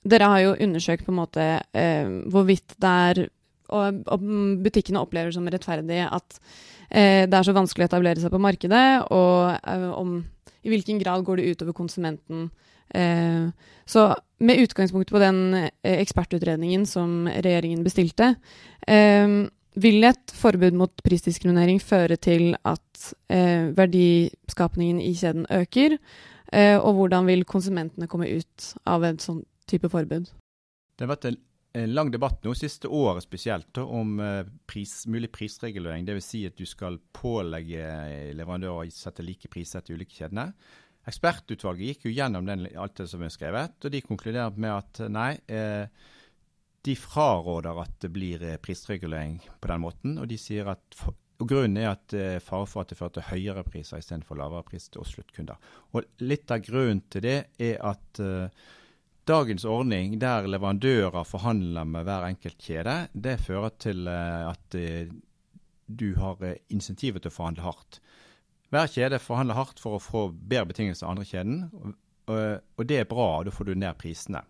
Dere 0.02 0.28
har 0.28 0.42
jo 0.42 0.58
undersøkt 0.66 1.06
på 1.06 1.14
en 1.14 1.20
måte 1.20 1.46
hvorvidt 2.34 2.74
det 2.82 2.90
er 2.90 3.22
og, 3.72 4.02
butikkene 4.66 5.00
opplever 5.00 5.32
som 5.32 5.46
rettferdig 5.48 6.02
at 6.04 6.40
det 6.90 7.38
er 7.38 7.46
så 7.48 7.54
vanskelig 7.56 7.86
å 7.86 7.90
etablere 7.92 8.20
seg 8.20 8.34
på 8.34 8.42
markedet, 8.42 9.06
og 9.14 9.70
om 9.96 10.18
i 10.66 10.74
hvilken 10.74 11.00
grad 11.00 11.24
går 11.24 11.40
det 11.40 11.54
utover 11.54 11.78
konsumenten 11.78 12.50
Eh, 12.50 12.71
så 13.92 14.04
med 14.42 14.60
utgangspunkt 14.60 15.12
på 15.12 15.20
den 15.20 15.54
eh, 15.54 15.70
ekspertutredningen 16.02 16.86
som 16.86 17.28
regjeringen 17.28 17.84
bestilte, 17.86 18.36
eh, 18.88 19.28
vil 19.82 20.04
et 20.04 20.34
forbud 20.36 20.76
mot 20.76 21.04
prisdiskriminering 21.06 21.80
føre 21.80 22.18
til 22.20 22.58
at 22.68 22.80
verdiskapningen 23.78 25.00
i 25.02 25.14
kjeden 25.16 25.48
øker? 25.50 25.96
og 26.52 26.98
hvordan 26.98 27.30
vil 27.30 27.46
konsumentene 27.48 28.10
komme 28.12 28.28
ut 28.28 28.66
av 28.84 29.06
en 29.08 29.20
sånn 29.24 29.38
type 29.72 29.88
forbud? 29.88 30.26
Det 31.00 31.06
har 31.06 31.14
vært 31.14 31.30
en, 31.30 31.38
en 31.80 31.94
lang 31.96 32.12
debatt 32.12 32.44
nå 32.44 32.52
siste 32.60 32.92
året 32.92 33.24
spesielt 33.24 33.80
om 33.80 34.20
pris, 34.68 34.98
mulig 35.08 35.32
prisregulering. 35.32 36.04
Dvs. 36.04 36.28
Si 36.28 36.44
at 36.50 36.60
du 36.60 36.68
skal 36.68 37.00
pålegge 37.16 37.88
leverandører 38.36 38.84
å 38.84 38.92
sette 38.92 39.24
like 39.24 39.48
priser 39.48 39.88
til 39.88 39.96
ulike 39.96 40.20
kjedene. 40.20 40.50
Ekspertutvalget 41.10 41.88
gikk 41.88 42.04
jo 42.06 42.14
gjennom 42.14 42.46
den, 42.46 42.68
alt 42.78 43.00
det 43.00 43.08
som 43.10 43.24
er 43.26 43.34
skrevet, 43.34 43.80
og 43.82 43.94
de 43.94 44.04
konkluderer 44.06 44.58
med 44.62 44.74
at 44.76 45.02
nei, 45.10 45.32
eh, 45.50 45.88
de 46.86 46.96
fraråder 46.98 47.82
at 47.82 47.96
det 48.04 48.12
blir 48.14 48.44
eh, 48.46 48.60
prisregulering 48.62 49.40
på 49.62 49.72
den 49.72 49.82
måten. 49.82 50.20
Og 50.22 50.30
de 50.30 50.38
sier 50.42 50.70
at 50.74 51.02
og 51.42 51.50
grunnen 51.50 51.80
er 51.82 51.88
at 51.96 52.04
det 52.14 52.26
er 52.36 52.44
fare 52.46 52.68
for 52.70 52.84
at 52.84 52.92
det 52.92 53.00
fører 53.00 53.16
til 53.16 53.26
høyere 53.32 53.64
priser 53.66 53.98
istedenfor 53.98 54.38
lavere 54.38 54.62
pris 54.68 54.84
til 54.94 55.02
oss 55.02 55.16
sluttkunder. 55.16 55.58
Og 55.98 56.06
Litt 56.22 56.54
av 56.54 56.62
grunnen 56.62 57.02
til 57.10 57.26
det 57.26 57.38
er 57.58 57.82
at 57.82 58.22
eh, 58.22 58.62
dagens 59.26 59.66
ordning 59.66 60.20
der 60.22 60.46
leverandører 60.46 61.26
forhandler 61.26 61.90
med 61.90 62.06
hver 62.06 62.28
enkelt 62.28 62.62
kjede, 62.62 62.96
det 63.14 63.40
fører 63.42 63.74
til 63.82 64.06
eh, 64.06 64.52
at 64.52 64.78
du 65.92 66.12
har 66.22 66.46
insentivet 66.70 67.26
til 67.26 67.34
å 67.34 67.38
forhandle 67.40 67.66
hardt. 67.66 68.04
Hver 68.72 68.88
kjede 68.88 69.20
forhandler 69.20 69.58
hardt 69.58 69.82
for 69.84 69.98
å 69.98 70.04
få 70.04 70.28
bedre 70.32 70.70
betingelser 70.72 71.06
enn 71.06 71.14
andre 71.16 71.28
kjeden, 71.28 71.96
og, 72.32 72.84
det 72.88 73.02
er 73.02 73.10
bra, 73.10 73.28
og 73.42 73.48
da 73.48 73.54
får 73.54 73.68
du 73.68 73.76
ned 73.76 73.98
prisene. 74.00 74.44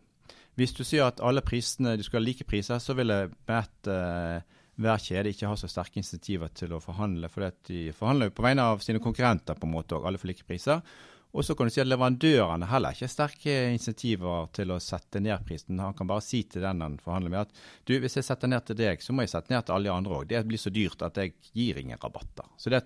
Hvis 0.60 0.76
du 0.78 0.84
sier 0.86 1.08
at 1.08 1.22
alle 1.26 1.42
prisene, 1.42 1.96
du 1.98 2.04
skal 2.06 2.20
ha 2.20 2.28
like 2.28 2.46
priser, 2.46 2.82
så 2.84 2.94
vil 2.98 3.10
jeg 3.10 3.32
med 3.50 3.90
uh, 3.90 4.60
hver 4.82 5.02
kjede 5.02 5.32
ikke 5.32 5.50
ha 5.50 5.56
så 5.58 5.70
sterke 5.72 6.02
insentiver 6.02 6.52
til 6.54 6.76
å 6.76 6.82
forhandle, 6.84 7.32
for 7.32 7.48
de 7.68 7.88
forhandler 7.98 8.30
jo 8.30 8.36
på 8.38 8.46
vegne 8.46 8.68
av 8.74 8.84
sine 8.86 9.02
konkurrenter 9.02 9.58
på 9.58 9.68
en 9.68 9.74
måte, 9.74 9.98
og 9.98 10.06
alle 10.10 10.22
får 10.22 10.34
like 10.34 10.46
priser. 10.48 10.84
Og 11.32 11.46
så 11.48 11.56
kan 11.56 11.68
du 11.68 11.72
si 11.72 11.80
at 11.80 11.88
leverandørene 11.88 12.68
heller 12.68 12.92
ikke 12.92 13.08
har 13.08 13.14
sterke 13.14 13.54
insentiver 13.72 14.50
til 14.52 14.74
å 14.74 14.82
sette 14.84 15.22
ned 15.24 15.46
prisen. 15.48 15.80
Han 15.80 15.96
kan 15.96 16.10
bare 16.10 16.24
si 16.26 16.42
til 16.44 16.66
den 16.66 16.84
han 16.84 16.98
forhandler 17.00 17.32
med 17.32 17.46
at 17.46 17.62
du, 17.88 17.94
hvis 18.04 18.20
jeg 18.20 18.28
setter 18.28 18.52
ned 18.52 18.66
til 18.68 18.78
deg, 18.82 19.00
så 19.00 19.16
må 19.16 19.24
jeg 19.24 19.32
sette 19.32 19.54
ned 19.54 19.64
til 19.64 19.78
alle 19.78 19.88
de 19.88 19.94
andre 19.96 20.18
òg. 20.18 20.28
Det 20.28 20.42
blir 20.50 20.60
så 20.60 20.74
dyrt 20.76 21.06
at 21.08 21.22
jeg 21.22 21.38
gir 21.56 21.80
ingen 21.80 22.02
rabatter. 22.02 22.52
Så 22.60 22.74
det 22.74 22.82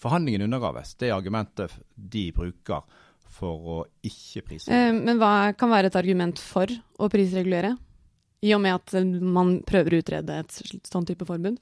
er 0.00 0.06
et 0.06 0.08
Forhandlingen 0.08 0.42
undergraves. 0.42 0.94
Det 0.96 1.08
er 1.08 1.14
argumentet 1.14 1.70
de 1.94 2.32
bruker 2.32 2.82
for 3.30 3.54
å 3.56 3.86
ikke 4.02 4.42
prisregulere. 4.42 4.88
Eh, 4.88 5.00
men 5.04 5.18
hva 5.18 5.52
kan 5.56 5.70
være 5.70 5.86
et 5.86 5.96
argument 5.96 6.38
for 6.38 6.66
å 6.98 7.08
prisregulere, 7.08 7.76
i 8.42 8.54
og 8.54 8.60
med 8.60 8.74
at 8.74 8.94
man 9.20 9.60
prøver 9.62 9.94
å 9.94 10.00
utrede 10.00 10.38
et 10.40 10.52
sånn 10.88 11.06
type 11.06 11.24
forbud? 11.28 11.58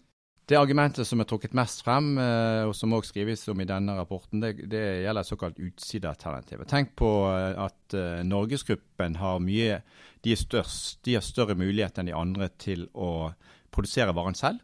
Det 0.49 0.57
argumentet 0.57 1.05
som 1.05 1.21
er 1.21 1.27
trukket 1.29 1.53
mest 1.53 1.83
frem, 1.85 2.17
eh, 2.19 2.65
og 2.65 2.75
som 2.75 2.93
også 2.93 3.11
skrives 3.11 3.49
om 3.49 3.61
i 3.61 3.69
denne 3.69 3.97
rapporten, 3.99 4.41
det, 4.41 4.69
det 4.71 5.03
gjelder 5.05 5.23
såkalt 5.23 5.59
utsidealternativet. 5.59 6.69
Tenk 6.69 6.95
på 6.97 7.29
eh, 7.29 7.59
at 7.59 7.99
Norgesgruppen 8.25 9.17
har 9.21 9.43
mye 9.45 9.83
de, 10.25 10.37
størst, 10.37 11.03
de 11.05 11.19
har 11.19 11.23
større 11.27 11.55
mulighet 11.59 11.99
enn 11.99 12.09
de 12.09 12.17
andre 12.17 12.49
til 12.57 12.89
å 12.95 13.35
produsere 13.71 14.15
varen 14.17 14.35
selv. 14.35 14.63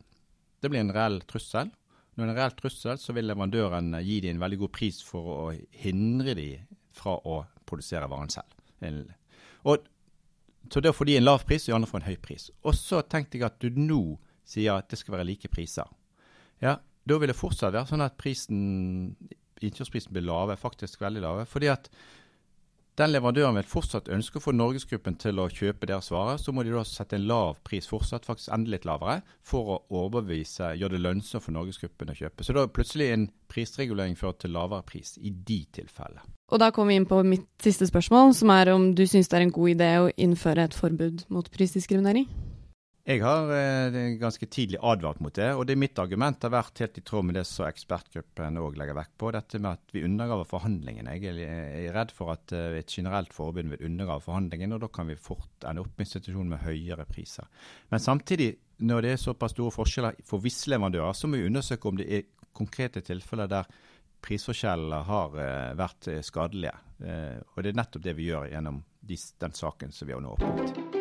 Det 0.63 0.71
blir 0.73 0.81
en 0.81 0.95
reell 0.95 1.21
trussel. 1.29 1.69
Når 2.14 2.22
det 2.22 2.31
er 2.31 2.35
en 2.35 2.38
reell 2.38 2.57
trussel, 2.59 3.00
så 3.00 3.14
vil 3.16 3.27
leverandøren 3.27 3.96
gi 4.07 4.20
dem 4.22 4.37
en 4.37 4.44
veldig 4.44 4.61
god 4.62 4.72
pris 4.77 5.00
for 5.03 5.31
å 5.33 5.38
hindre 5.83 6.37
dem 6.38 6.68
fra 6.94 7.16
å 7.18 7.40
produsere 7.66 8.09
varen 8.11 8.31
selv. 8.31 8.55
Og, 9.66 9.87
så 10.70 10.83
da 10.85 10.92
får 10.94 11.11
de 11.11 11.16
en 11.18 11.27
lav 11.27 11.42
pris, 11.48 11.66
og 11.66 11.72
de 11.72 11.77
andre 11.79 11.90
får 11.90 12.03
en 12.03 12.09
høy 12.12 12.18
pris. 12.22 12.48
Og 12.62 12.77
så 12.79 13.03
tenkte 13.03 13.40
jeg 13.40 13.48
at 13.48 13.59
du 13.62 13.81
nå 13.81 14.03
sier 14.46 14.77
at 14.77 14.90
det 14.92 15.00
skal 15.00 15.16
være 15.16 15.29
like 15.33 15.50
priser. 15.50 15.88
Ja, 16.62 16.77
da 17.05 17.18
vil 17.20 17.33
det 17.33 17.38
fortsatt 17.38 17.74
være 17.74 17.90
sånn 17.90 18.05
at 18.05 18.16
prisen, 18.20 18.61
innkjøpsprisen 19.64 20.14
blir 20.14 20.27
lave, 20.29 20.57
faktisk 20.61 21.03
veldig 21.03 21.24
lave. 21.24 21.46
fordi 21.50 21.72
at 21.72 21.90
den 23.00 23.11
leverandøren 23.11 23.57
vil 23.59 23.66
fortsatt 23.66 24.09
ønske 24.14 24.38
å 24.38 24.42
få 24.44 24.52
Norgesgruppen 24.54 25.16
til 25.18 25.40
å 25.42 25.48
kjøpe 25.50 25.88
deres 25.90 26.12
varer, 26.14 26.38
så 26.38 26.52
må 26.54 26.62
de 26.62 26.70
da 26.70 26.85
sette 26.87 27.18
en 27.18 27.26
lav 27.26 27.57
pris 27.66 27.88
fortsatt, 27.90 28.26
faktisk 28.28 28.52
enda 28.54 28.70
litt 28.70 28.87
lavere, 28.87 29.24
for 29.42 29.72
å 29.74 29.80
overbevise, 29.98 30.76
gjøre 30.78 30.94
det 30.94 31.02
lønnsomt 31.02 31.42
for 31.42 31.57
Norgesgruppen 31.57 32.14
å 32.14 32.16
kjøpe. 32.20 32.46
Så 32.46 32.54
da 32.54 32.68
plutselig 32.70 33.11
en 33.11 33.26
prisregulering 33.50 34.14
fører 34.18 34.38
til 34.44 34.54
lavere 34.54 34.87
pris 34.87 35.16
i 35.18 35.35
de 35.35 35.64
tilfellene. 35.74 36.22
Og 36.54 36.61
da 36.61 36.70
kommer 36.70 36.92
vi 36.92 37.00
inn 37.00 37.09
på 37.11 37.18
mitt 37.26 37.48
siste 37.64 37.88
spørsmål, 37.90 38.35
som 38.38 38.52
er 38.54 38.70
om 38.70 38.92
du 38.94 39.07
syns 39.11 39.30
det 39.33 39.40
er 39.40 39.48
en 39.48 39.54
god 39.54 39.74
idé 39.74 39.92
å 39.98 40.11
innføre 40.14 40.68
et 40.68 40.76
forbud 40.76 41.26
mot 41.35 41.50
prisdiskriminering? 41.50 42.28
Jeg 43.05 43.21
har 43.21 43.51
eh, 43.53 44.14
ganske 44.17 44.47
tidlig 44.49 44.79
advart 44.81 45.19
mot 45.21 45.35
det, 45.37 45.51
og 45.53 45.67
det 45.69 45.75
er 45.75 45.81
mitt 45.83 45.99
argument 46.01 46.40
har 46.47 46.55
vært 46.55 46.81
helt 46.81 46.97
i 46.97 47.03
tråd 47.05 47.27
med 47.29 47.37
det 47.37 47.43
som 47.45 47.67
ekspertgruppen 47.69 48.57
òg 48.57 48.79
legger 48.81 48.97
vekt 48.97 49.12
på, 49.21 49.29
dette 49.35 49.61
med 49.61 49.77
at 49.77 49.93
vi 49.93 50.07
undergraver 50.07 50.49
forhandlingene. 50.49 51.12
Jeg 51.21 51.35
er 51.45 51.93
redd 51.93 52.14
for 52.17 52.33
at 52.33 52.55
eh, 52.57 52.79
et 52.81 52.88
generelt 52.88 53.37
forbud 53.37 53.69
vil 53.75 53.85
undergrave 53.90 54.25
forhandlingene, 54.25 54.79
og 54.79 54.87
da 54.87 54.88
kan 54.97 55.12
vi 55.12 55.19
fort 55.21 55.69
ende 55.69 55.85
opp 55.85 55.93
med 55.93 56.07
institusjonen 56.07 56.55
med 56.55 56.64
høyere 56.64 57.05
priser. 57.11 57.53
Men 57.93 58.01
samtidig, 58.01 58.55
når 58.88 59.05
det 59.05 59.12
er 59.12 59.23
såpass 59.27 59.53
store 59.53 59.77
forskjeller 59.77 60.25
for 60.25 60.40
visse 60.40 60.73
leverandører, 60.73 61.12
så 61.12 61.29
må 61.29 61.43
vi 61.43 61.51
undersøke 61.51 61.93
om 61.93 62.01
det 62.01 62.09
er 62.09 62.27
konkrete 62.57 63.05
tilfeller 63.05 63.53
der 63.53 63.69
prisforskjellene 64.25 65.05
har 65.05 65.37
uh, 65.37 65.77
vært 65.77 66.09
skadelige. 66.25 66.73
Uh, 67.05 67.37
og 67.53 67.61
det 67.61 67.75
er 67.75 67.81
nettopp 67.83 68.09
det 68.09 68.17
vi 68.17 68.33
gjør 68.33 68.49
gjennom 68.55 68.81
de, 69.05 69.21
den 69.45 69.61
saken 69.61 69.93
som 69.93 70.09
vi 70.09 70.17
har 70.17 70.25
nå 70.25 70.38
åpnet. 70.38 70.93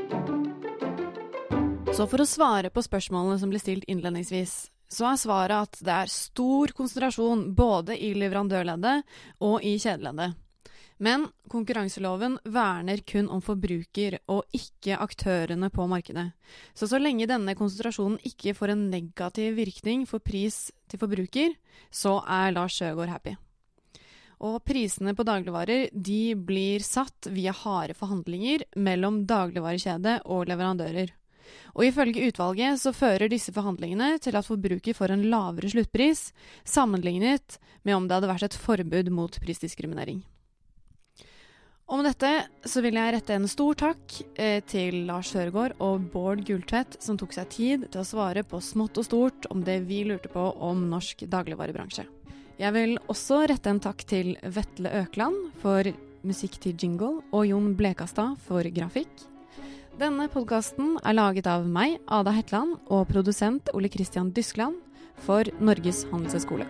Så 1.93 2.07
for 2.09 2.23
å 2.23 2.25
svare 2.25 2.71
på 2.73 2.81
spørsmålene 2.81 3.37
som 3.37 3.51
ble 3.51 3.59
stilt 3.61 3.83
innledningsvis, 3.85 4.53
så 4.89 5.11
er 5.11 5.19
svaret 5.21 5.67
at 5.67 5.81
det 5.85 5.93
er 5.93 6.09
stor 6.09 6.73
konsentrasjon 6.73 7.51
både 7.53 7.93
i 8.01 8.15
leverandørleddet 8.17 9.03
og 9.45 9.61
i 9.61 9.75
kjedeleddet. 9.77 10.33
Men 10.97 11.27
konkurranseloven 11.53 12.39
verner 12.49 13.05
kun 13.05 13.29
om 13.29 13.45
forbruker, 13.45 14.17
og 14.25 14.57
ikke 14.57 14.97
aktørene 15.05 15.69
på 15.73 15.85
markedet. 15.91 16.31
Så 16.73 16.89
så 16.89 16.97
lenge 16.97 17.29
denne 17.29 17.53
konsentrasjonen 17.59 18.17
ikke 18.25 18.55
får 18.57 18.73
en 18.73 18.85
negativ 18.89 19.57
virkning 19.61 20.09
for 20.09 20.23
pris 20.23 20.71
til 20.89 21.01
forbruker, 21.01 21.53
så 21.93 22.19
er 22.25 22.57
Lars 22.57 22.81
Sjøgaard 22.81 23.13
happy. 23.13 23.37
Og 24.43 24.63
prisene 24.65 25.13
på 25.13 25.29
dagligvarer 25.29 25.91
de 25.93 26.23
blir 26.33 26.81
satt 26.81 27.29
via 27.29 27.53
harde 27.53 27.93
forhandlinger 27.93 28.65
mellom 28.81 29.27
dagligvarekjede 29.29 30.23
og 30.25 30.49
leverandører. 30.49 31.13
Og 31.73 31.87
ifølge 31.87 32.27
utvalget 32.29 32.81
så 32.81 32.93
fører 32.95 33.31
disse 33.31 33.53
forhandlingene 33.55 34.17
til 34.23 34.37
at 34.39 34.47
forbruker 34.47 34.97
får 34.97 35.15
en 35.15 35.25
lavere 35.31 35.71
sluttpris, 35.73 36.31
sammenlignet 36.65 37.57
med 37.83 37.97
om 37.97 38.07
det 38.07 38.17
hadde 38.17 38.31
vært 38.31 38.47
et 38.49 38.61
forbud 38.65 39.11
mot 39.13 39.41
prisdiskriminering. 39.43 40.23
Og 41.91 41.99
med 41.99 42.07
dette 42.07 42.69
så 42.69 42.81
vil 42.81 42.95
jeg 42.95 43.13
rette 43.17 43.35
en 43.35 43.49
stor 43.51 43.75
takk 43.77 44.15
eh, 44.39 44.61
til 44.65 45.03
Lars 45.09 45.33
Høregård 45.35 45.75
og 45.83 46.07
Bård 46.13 46.45
Gulltvedt, 46.47 46.95
som 47.03 47.19
tok 47.19 47.35
seg 47.35 47.51
tid 47.51 47.83
til 47.91 48.01
å 48.01 48.07
svare 48.07 48.45
på 48.47 48.61
smått 48.63 49.01
og 49.01 49.07
stort 49.09 49.49
om 49.51 49.65
det 49.67 49.81
vi 49.89 50.01
lurte 50.07 50.31
på 50.31 50.45
om 50.63 50.87
norsk 50.89 51.25
dagligvarebransje. 51.29 52.07
Jeg 52.61 52.75
vil 52.75 52.95
også 53.11 53.43
rette 53.49 53.69
en 53.69 53.83
takk 53.83 54.05
til 54.07 54.35
Vetle 54.55 54.93
Økland 55.03 55.51
for 55.61 55.89
musikk 56.23 56.59
til 56.63 56.77
jingle, 56.79 57.19
og 57.35 57.47
Jon 57.49 57.73
Blekastad 57.75 58.37
for 58.47 58.63
grafikk. 58.71 59.32
Denne 59.93 60.25
podkasten 60.25 60.95
er 61.05 61.13
laget 61.13 61.45
av 61.45 61.67
meg, 61.69 61.99
Ada 62.09 62.31
Hetland, 62.33 62.79
og 62.89 63.11
produsent 63.11 63.69
Ole 63.77 63.91
Christian 63.93 64.31
Dyskland 64.33 64.79
for 65.21 65.45
Norges 65.61 66.01
handelshøyskole. 66.09 66.65